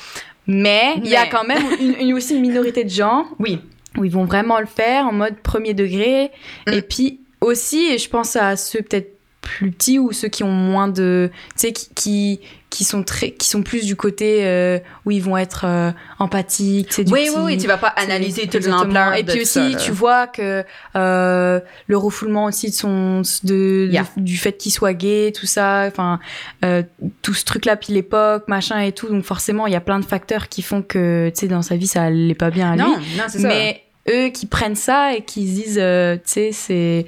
[0.48, 3.60] Mais il y a quand même une, une- aussi une minorité de gens Oui.
[3.98, 6.32] où ils vont vraiment le faire en mode premier degré.
[6.68, 6.72] Mm.
[6.74, 9.15] Et puis aussi, et je pense à ceux peut-être
[9.46, 12.40] plus petits ou ceux qui ont moins de, tu sais, qui, qui
[12.72, 17.00] qui sont très, qui sont plus du côté euh, où ils vont être euh, empathiques,
[17.00, 18.84] du Oui, oui, oui, tu vas pas analyser exactement.
[18.84, 19.78] l'ampleur Et puis tout aussi, là.
[19.78, 20.66] tu vois que
[20.98, 24.04] euh, le refoulement aussi de son, de, Yeah.
[24.18, 26.20] de- du fait qu'il soit gay, tout ça, enfin,
[26.66, 26.84] euh,
[27.22, 29.08] tout ce truc-là, puis l'époque, machin et tout.
[29.08, 31.78] Donc forcément, il y a plein de facteurs qui font que, tu sais, dans sa
[31.78, 32.82] vie, ça allait pas bien à lui.
[32.82, 33.48] Non, non, c'est ça.
[33.48, 37.06] Mais eux qui prennent ça et qui se disent, tu sais, c'est.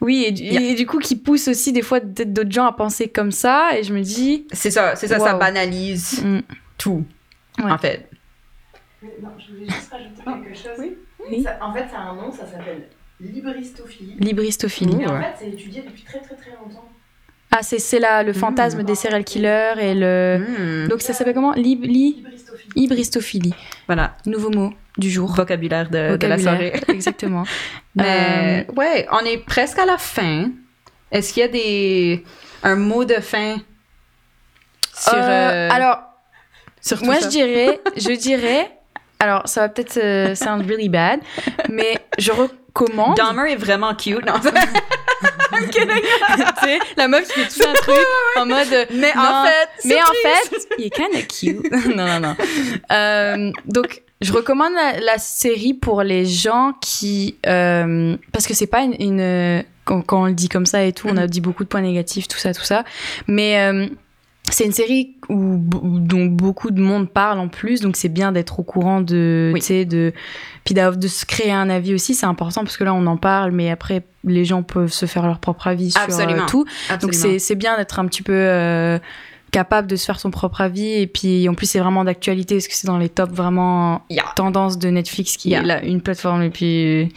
[0.00, 0.60] Oui, et, du- Yeah.
[0.60, 3.70] et du coup, qui poussent aussi des fois peut-être d'autres gens à penser comme ça.
[3.78, 4.46] Et je me dis.
[4.52, 6.40] C'est ça, c'est ça, ça banalise mm,
[6.78, 7.04] tout,
[7.58, 7.70] Ouais.
[7.70, 8.08] en fait.
[9.22, 10.78] Non, je voulais juste rajouter quelque chose.
[10.78, 10.96] oui.
[11.30, 11.42] Oui.
[11.42, 12.88] Ça- en fait, ça a un nom, ça s'appelle
[13.20, 14.16] libristophilie.
[14.18, 15.02] Libristophilie.
[15.02, 15.22] Et en Ouais.
[15.22, 16.88] fait, c'est étudié depuis très très très longtemps.
[17.50, 20.84] Ah, c'est c'est là le fantasme des serial killers et le.
[20.84, 20.88] Hmm.
[20.88, 21.52] Donc ça s'appelle comment?
[21.52, 22.22] Lib, li,
[22.74, 23.54] Libristophilie.
[23.86, 25.34] Voilà, Nouveau mot du jour.
[25.34, 26.72] vocabulaire de, de la soirée.
[26.88, 27.44] Exactement.
[27.94, 30.50] Mais ouais, on est presque à la fin.
[31.12, 32.24] Est-ce qu'il y a des
[32.62, 33.56] un mot de fin
[34.94, 35.98] sur, Euh, euh, alors,
[36.80, 37.20] sur moi ça?
[37.22, 38.70] je dirais, je dirais.
[39.18, 41.20] Alors, ça va peut-être euh, sound really bad,
[41.70, 43.16] mais je recommande.
[43.16, 44.24] Dahmer est vraiment cute.
[44.26, 44.48] Non, tu
[46.62, 47.96] sais, la meuf qui fait tout un truc
[48.36, 48.72] en mode.
[48.72, 51.96] euh, mais Non, en fait, Mais en fait, il est kind of cute.
[51.96, 52.36] non, non, non.
[52.92, 57.36] Euh, donc, je recommande la, la série pour les gens qui.
[57.46, 58.94] euh, parce que c'est pas une.
[59.00, 61.68] une- quand, quand on le dit comme ça et tout, on a dit beaucoup de
[61.68, 62.84] points négatifs, tout ça, tout ça.
[63.28, 63.60] Mais.
[63.60, 63.86] euh,
[64.48, 68.60] c'est une série où, dont beaucoup de monde parle en plus, donc c'est bien d'être
[68.60, 69.58] au courant de, Oui.
[69.58, 70.12] tu sais, de,
[70.64, 73.50] puis de se créer un avis aussi, c'est important parce que là on en parle,
[73.50, 76.64] mais après les gens peuvent se faire leur propre avis sur euh, tout.
[76.88, 76.98] Absolument.
[77.00, 79.00] Donc c'est c'est bien d'être un petit peu euh,
[79.60, 82.68] capable de se faire son propre avis et puis en plus c'est vraiment d'actualité parce
[82.68, 84.24] que c'est dans les tops vraiment Yeah.
[84.36, 85.60] tendances de Netflix qui Yeah.
[85.60, 87.12] est là une plateforme et puis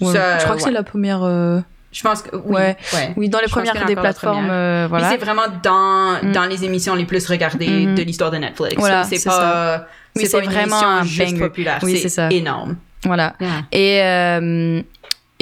[0.00, 0.68] ouais, Ça, je crois que ouais.
[0.68, 1.60] c'est la première euh,
[1.92, 2.54] Je pense que oui.
[2.54, 2.76] Ouais.
[2.94, 3.12] ouais.
[3.18, 6.32] oui dans les Je premières des plateformes euh, voilà c'est vraiment dans, Mm.
[6.32, 7.94] dans les émissions les plus regardées Mhm.
[7.94, 8.76] de l'histoire de Netflix.
[8.78, 11.78] Voilà, c'est pas, c'est une vraiment émission un juste populaire.
[11.82, 12.76] Oui, c'est énorme.
[13.04, 13.50] voilà Yeah.
[13.72, 14.82] et euh,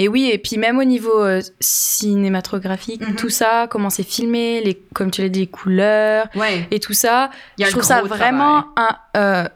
[0.03, 3.17] et oui, et puis même au niveau euh, cinématographique, Mhm.
[3.17, 6.67] tout ça, comment c'est filmé, les, comme tu l'as dit, les couleurs Ouais.
[6.71, 8.97] et tout ça, Il y a je trouve ça vraiment un.
[9.17, 9.49] euh,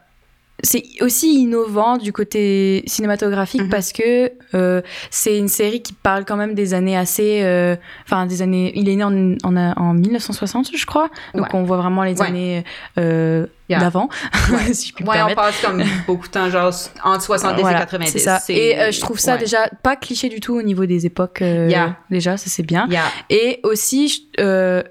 [0.65, 3.69] c'est aussi innovant du côté cinématographique Mhm.
[3.69, 7.43] parce que euh, c'est une série qui parle quand même des années assez.
[7.45, 8.73] euh, Enfin, des années.
[8.75, 11.09] Il est né en, en, en 1960, je crois.
[11.35, 11.51] Donc Ouais.
[11.55, 12.27] on voit vraiment les Ouais.
[12.27, 12.65] années
[12.99, 13.79] euh, Yeah.
[13.81, 14.11] d'avant,
[14.53, 14.75] Ouais.
[14.75, 16.71] si Ouais, on passe comme beaucoup de temps, genre
[17.03, 18.11] entre 70 Voilà, et 90.
[18.13, 18.39] C'est ça.
[18.51, 21.41] Et je trouve ça déjà pas cliché du tout au niveau des époques.
[21.41, 21.97] euh, Yeah.
[22.11, 22.87] Déjà, ça c'est bien.
[22.91, 23.05] Yeah.
[23.31, 24.83] Et aussi, je, euh,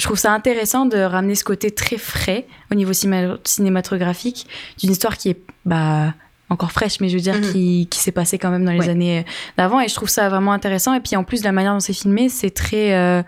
[0.00, 4.46] je trouve ça intéressant de ramener ce côté très frais au niveau cinéma- cinématographique
[4.78, 6.14] d'une histoire qui est bah,
[6.48, 7.52] encore fraîche, mais je veux dire Mhm.
[7.52, 8.88] qui, qui s'est passée quand même dans les Ouais.
[8.88, 9.24] années
[9.56, 9.78] d'avant.
[9.80, 10.94] Et je trouve ça vraiment intéressant.
[10.94, 12.94] Et puis en plus, la manière dont c'est filmé, c'est très.
[12.94, 13.22] euh,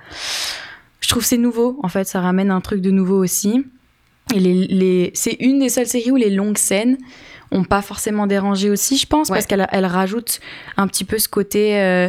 [1.01, 2.05] je trouve c'est nouveau, en fait.
[2.05, 3.65] Ça ramène un truc de nouveau aussi.
[4.35, 5.11] Et les, les...
[5.15, 6.97] c'est une des seules séries où les longues scènes
[7.51, 9.37] ont pas forcément dérangé aussi, je pense, Ouais.
[9.37, 10.41] parce qu'elle elle rajoute
[10.79, 12.09] un petit peu ce côté, euh,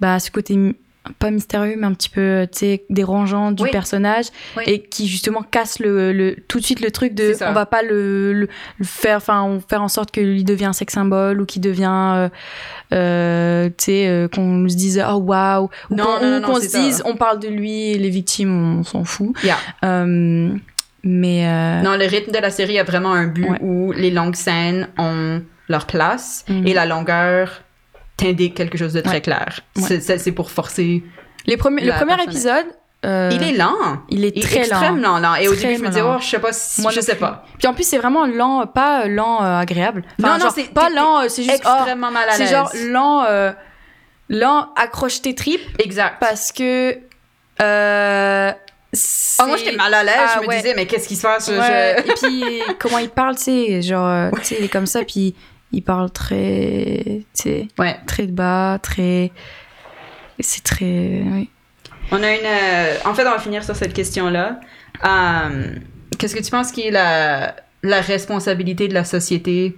[0.00, 0.74] bah, ce côté
[1.18, 2.46] pas mystérieux, mais un petit peu,
[2.90, 3.70] dérangeant du Oui.
[3.70, 4.26] personnage
[4.56, 4.64] Oui.
[4.66, 7.82] et qui justement casse le, le- tout de suite le truc de, on va pas
[7.82, 8.48] le, le-
[8.78, 11.62] le faire, enfin, on faire en sorte que lui devient un sex symbole ou qu'il
[11.62, 12.28] devient, euh,
[12.92, 16.78] euh, tu sais, euh, qu'on se dise, oh waouh, ou qu'on se ça.
[16.78, 19.34] dise, on parle de lui, les victimes, on s'en fout.
[19.42, 19.56] Yeah.
[21.02, 23.58] Mais Non, le rythme de la série a vraiment un but Ouais.
[23.62, 26.66] où les longues scènes ont leur place Mhm.
[26.66, 27.62] et la longueur
[28.20, 29.20] t'indique quelque chose de très Ouais.
[29.20, 29.60] clair.
[29.76, 29.82] Ouais.
[29.82, 31.02] C'est- C'est c'est pour forcer.
[31.46, 32.66] les premiers, le premier épisode,
[33.06, 33.74] euh, Il est lent.
[34.10, 34.76] il est Il est très lent.
[34.80, 35.34] extrêmement lent.
[35.36, 36.16] Et au début, je me disais, lent.
[36.16, 37.44] oh, je sais pas si, Moi je sais pas.
[37.58, 40.04] Puis en plus, c'est vraiment lent, pas lent euh, agréable.
[40.20, 42.50] Enfin, Non, non, c'est- pas lent, euh, c'est juste oh, Extrêmement mal à c'est l'aise.
[42.50, 43.52] genre lent, euh,
[44.28, 46.16] lent, accroche tes tripes Exact.
[46.20, 46.96] parce que.
[47.62, 48.52] Euh,
[49.38, 50.14] Ah, moi, j'étais mal à l'aise.
[50.18, 50.56] Ah, je me ouais.
[50.56, 51.48] disais, mais qu'est-ce qui se passe?
[51.48, 54.68] Je- Ouais, je- Et puis, comment il parle, tu sais, genre, tu sais, il est
[54.68, 55.36] comme ça, puis
[55.72, 57.96] il parle très, tu sais, Ouais.
[58.06, 59.30] très bas, très.
[60.40, 61.22] C'est très.
[61.24, 61.50] Oui.
[62.12, 62.40] On a une.
[62.44, 64.58] euh, En fait, on va finir sur cette question-là.
[65.06, 65.74] Euh,
[66.18, 69.76] Qu'est-ce que tu penses qui est la, la responsabilité de la société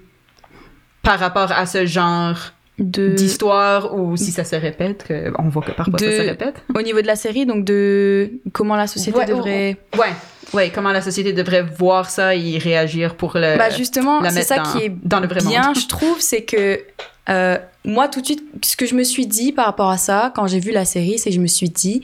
[1.02, 2.36] par rapport à ce genre
[2.78, 3.08] De...
[3.08, 6.62] d'histoire ou si ça se répète, que on voit que parfois ça se répète?
[6.74, 9.76] Au niveau de la série, donc de comment la société Ouais, devrait.
[9.98, 10.12] Ouais.
[10.52, 13.56] Ouais, comment la société devrait voir ça et réagir pour le.
[13.58, 15.78] bah justement, c'est ça dans, qui est dans le vrai bien, monde.
[15.78, 16.80] je trouve, c'est que
[17.28, 20.32] euh, moi, tout de suite, ce que je me suis dit par rapport à ça,
[20.34, 22.02] quand j'ai vu la série, c'est que je me suis dit,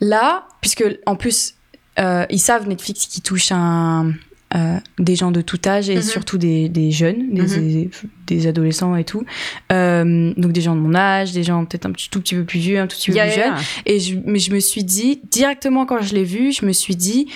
[0.00, 1.54] là, puisque en plus,
[1.98, 4.12] euh, ils savent Netflix qui touche un,
[4.54, 6.02] euh, des gens de tout âge et Mhm.
[6.02, 7.48] surtout des, des jeunes, des, Mhm.
[7.48, 7.90] des,
[8.26, 9.24] des adolescents et tout.
[9.72, 12.44] Euh, donc des gens de mon âge, des gens peut-être un petit, tout petit peu
[12.44, 13.64] plus vieux, un tout petit peu Yeah, plus yeah, jeunes.
[13.86, 16.96] Et je, mais je me suis dit, directement quand je l'ai vu, je me suis
[16.96, 17.28] dit,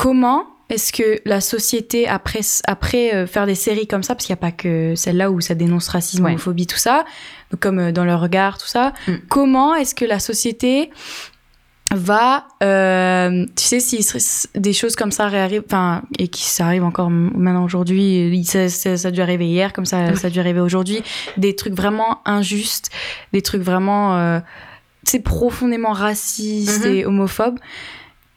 [0.00, 4.32] comment est-ce que la société, après, après euh, faire des séries comme ça, parce qu'il
[4.34, 6.30] n'y a pas que celle-là où ça dénonce racisme, Ouais.
[6.30, 7.04] homophobie, tout ça,
[7.58, 9.14] comme euh, dans le regard, tout ça, Mm.
[9.28, 10.90] comment est-ce que la société
[11.92, 14.06] va, euh, tu sais, si
[14.54, 18.96] des choses comme ça réarrivent, enfin, et qui ça arrive encore maintenant aujourd'hui, ça, ça,
[18.96, 21.02] ça a dû arriver hier, comme ça, ça a dû arriver aujourd'hui,
[21.36, 22.90] des trucs vraiment injustes,
[23.32, 24.40] des trucs vraiment,
[25.02, 26.94] sais, profondément racistes Mhm.
[26.94, 27.58] et homophobes.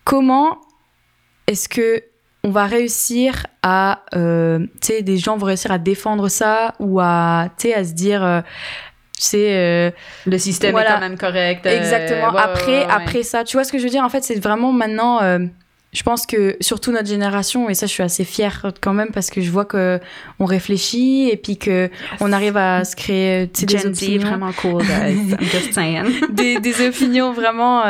[0.04, 0.58] Comment
[1.48, 2.04] est-ce que
[2.46, 7.00] on va réussir à, euh, tu sais, des gens vont réussir à défendre ça ou
[7.00, 8.42] à, tu sais, à se dire, euh,
[9.18, 9.92] tu sais, euh,
[10.26, 10.90] Le système Voilà.
[10.90, 11.66] est quand même correct.
[11.66, 12.34] euh, Exactement.
[12.34, 12.92] ouais, après, ouais, ouais.
[12.92, 14.04] après ça, tu vois ce que je veux dire?
[14.04, 15.20] En fait, c'est vraiment maintenant.
[15.94, 19.30] je pense que surtout notre génération, et ça, je suis assez fière quand même parce
[19.30, 20.00] que je vois que
[20.40, 21.90] on réfléchit et puis que
[22.20, 25.32] on arrive à se créer, des opinions, vraiment cool, guys.
[25.32, 26.04] I'm just saying.
[26.32, 27.84] des, des opinions vraiment,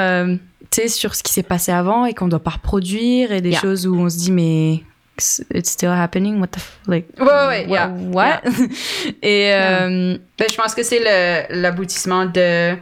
[0.88, 3.62] sur ce qui s'est passé avant et qu'on doit pas reproduire et des Yeah.
[3.62, 4.84] choses où on se dit mais
[5.18, 8.42] it's still happening, what the f like Ouais, ouais, ouais, what, yeah,
[9.22, 12.76] et euh, Ben, je pense que c'est l'aboutissement de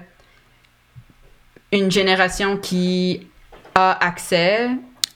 [1.73, 3.27] une génération qui
[3.75, 4.69] a accès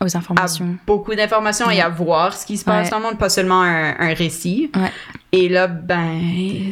[0.03, 0.75] aux informations.
[0.85, 2.89] beaucoup d'informations et à voir ce qui se passe Ouais.
[2.91, 4.69] dans le monde, pas seulement un, un récit.
[4.75, 4.91] Ouais.
[5.31, 6.21] Et là, ben,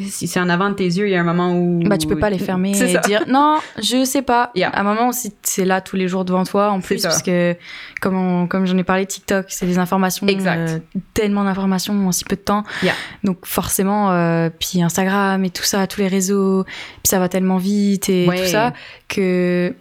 [0.08, 1.82] si c'est en avant de tes yeux, il y a un moment où...
[1.86, 3.00] Bah, tu peux pas les fermer et ça.
[3.00, 4.52] dire non, je sais pas.
[4.56, 4.70] Yeah.
[4.70, 7.56] À un moment aussi, c'est là tous les jours devant toi en plus, parce que
[8.02, 10.70] comme, on- comme j'en ai parlé, TikTok, c'est des informations, Exact.
[10.70, 10.80] euh,
[11.14, 12.64] tellement d'informations en si peu de temps.
[12.84, 12.94] Yeah.
[13.26, 17.58] Donc forcément, euh, puis Instagram et tout ça, tous les réseaux, puis ça va tellement
[17.58, 18.72] vite et tout ça
[19.10, 19.74] que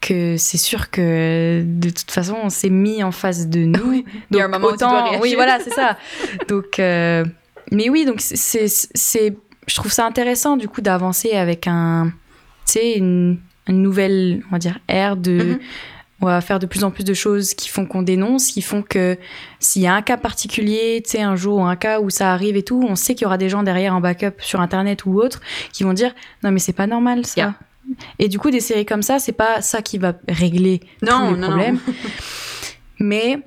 [0.00, 4.36] que c'est sûr que de toute façon on s'est mis en face de nous Il
[4.36, 5.20] y a un donc moment où tu dois réagir.
[5.22, 5.96] oui voilà c'est ça
[6.48, 7.24] donc euh,
[7.72, 9.36] mais oui donc c'est- c'est
[9.66, 12.12] je trouve ça intéressant du coup d'avancer avec un
[12.66, 13.38] tu sais une,
[13.68, 15.58] une nouvelle on va dire ère de Mhm.
[16.22, 18.82] on va faire de plus en plus de choses qui font qu'on dénonce qui font
[18.82, 19.18] que
[19.60, 22.32] s'il y a un cas particulier tu sais un jour ou un cas où ça
[22.32, 25.04] arrive et tout on sait qu'il y aura des gens derrière en backup sur internet
[25.04, 25.40] ou autre
[25.72, 27.54] qui vont dire non mais c'est pas normal ça Yeah.
[28.18, 31.34] Et du coup des séries comme ça c'est pas ça qui va régler Non, tous
[31.34, 31.94] les non, problèmes non.
[33.00, 33.38] mais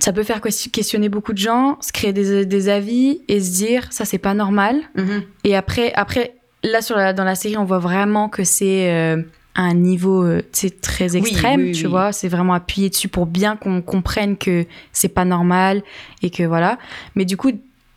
[0.00, 3.50] ça peut faire ques- questionner beaucoup de gens, se créer des, des avis et se
[3.52, 4.80] dire ça c'est pas normal.
[4.96, 5.22] Mhm.
[5.44, 6.34] Et après, après
[6.64, 9.20] là sur la, dans la série, on voit vraiment que c'est euh,
[9.54, 11.90] un niveau euh, sais, très extrême, oui, tu oui.
[11.90, 12.12] vois.
[12.12, 15.82] C'est vraiment appuyé dessus pour bien qu'on comprenne que c'est pas normal
[16.22, 16.78] et que voilà.
[17.14, 17.50] Mais du coup,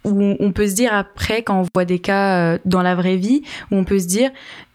[0.03, 3.15] où on peut se dire après, quand on voit des cas euh, dans la vraie
[3.15, 3.41] vie,
[3.71, 4.31] où on peut se dire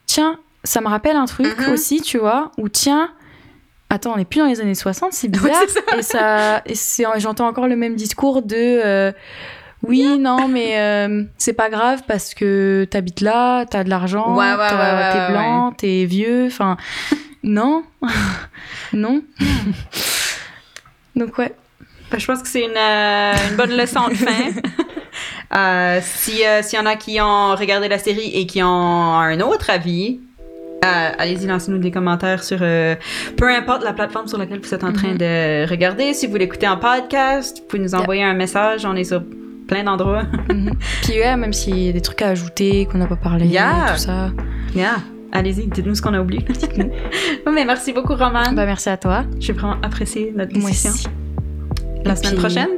[0.06, 1.72] tiens, ça me rappelle un truc Mhm.
[1.72, 3.10] aussi, tu vois, ou tiens.
[3.92, 5.50] Attends, on n'est plus dans les années 60, c'est bizarre.
[5.62, 5.96] Ouais, ça.
[5.98, 9.12] Et ça, et c'est, j'entends encore le même discours de euh,
[9.82, 14.50] oui, non, mais euh, c'est pas grave parce que t'habites là, t'as de l'argent, Ouais,
[14.52, 16.76] ouais, t'as- ouais, ouais, t'es ouais, blanc, t'es vieux, enfin,
[17.42, 17.82] non,
[18.92, 19.22] non.
[21.16, 21.52] Donc ouais,
[22.10, 24.50] Ben, je pense que c'est une, euh, une bonne leçon de fin.
[25.56, 28.68] Euh, si, euh, s'il y en a qui ont regardé la série et qui ont
[29.18, 30.20] un autre avis,
[30.84, 32.94] euh, allez-y, lancez-nous des commentaires sur euh,
[33.36, 35.18] peu importe la plateforme sur laquelle vous êtes en train Mhm.
[35.18, 36.14] de regarder.
[36.14, 38.84] Si vous l'écoutez en podcast, vous pouvez nous envoyer un message.
[38.86, 39.22] On est sur
[39.68, 40.24] plein d'endroits.
[40.48, 40.72] Mhm.
[41.02, 43.92] Puis ouais, même s'il y a des trucs à ajouter qu'on n'a pas parlé, Yeah.
[43.94, 44.30] tout ça.
[44.74, 44.96] Yeah.
[45.32, 46.44] Allez-y, dites-nous ce qu'on a oublié.
[47.54, 48.52] Mais merci beaucoup, Roman.
[48.52, 49.24] Bah merci à toi.
[49.38, 50.90] J'ai vraiment apprécié notre discussion.
[52.04, 52.68] La semaine puis- prochaine?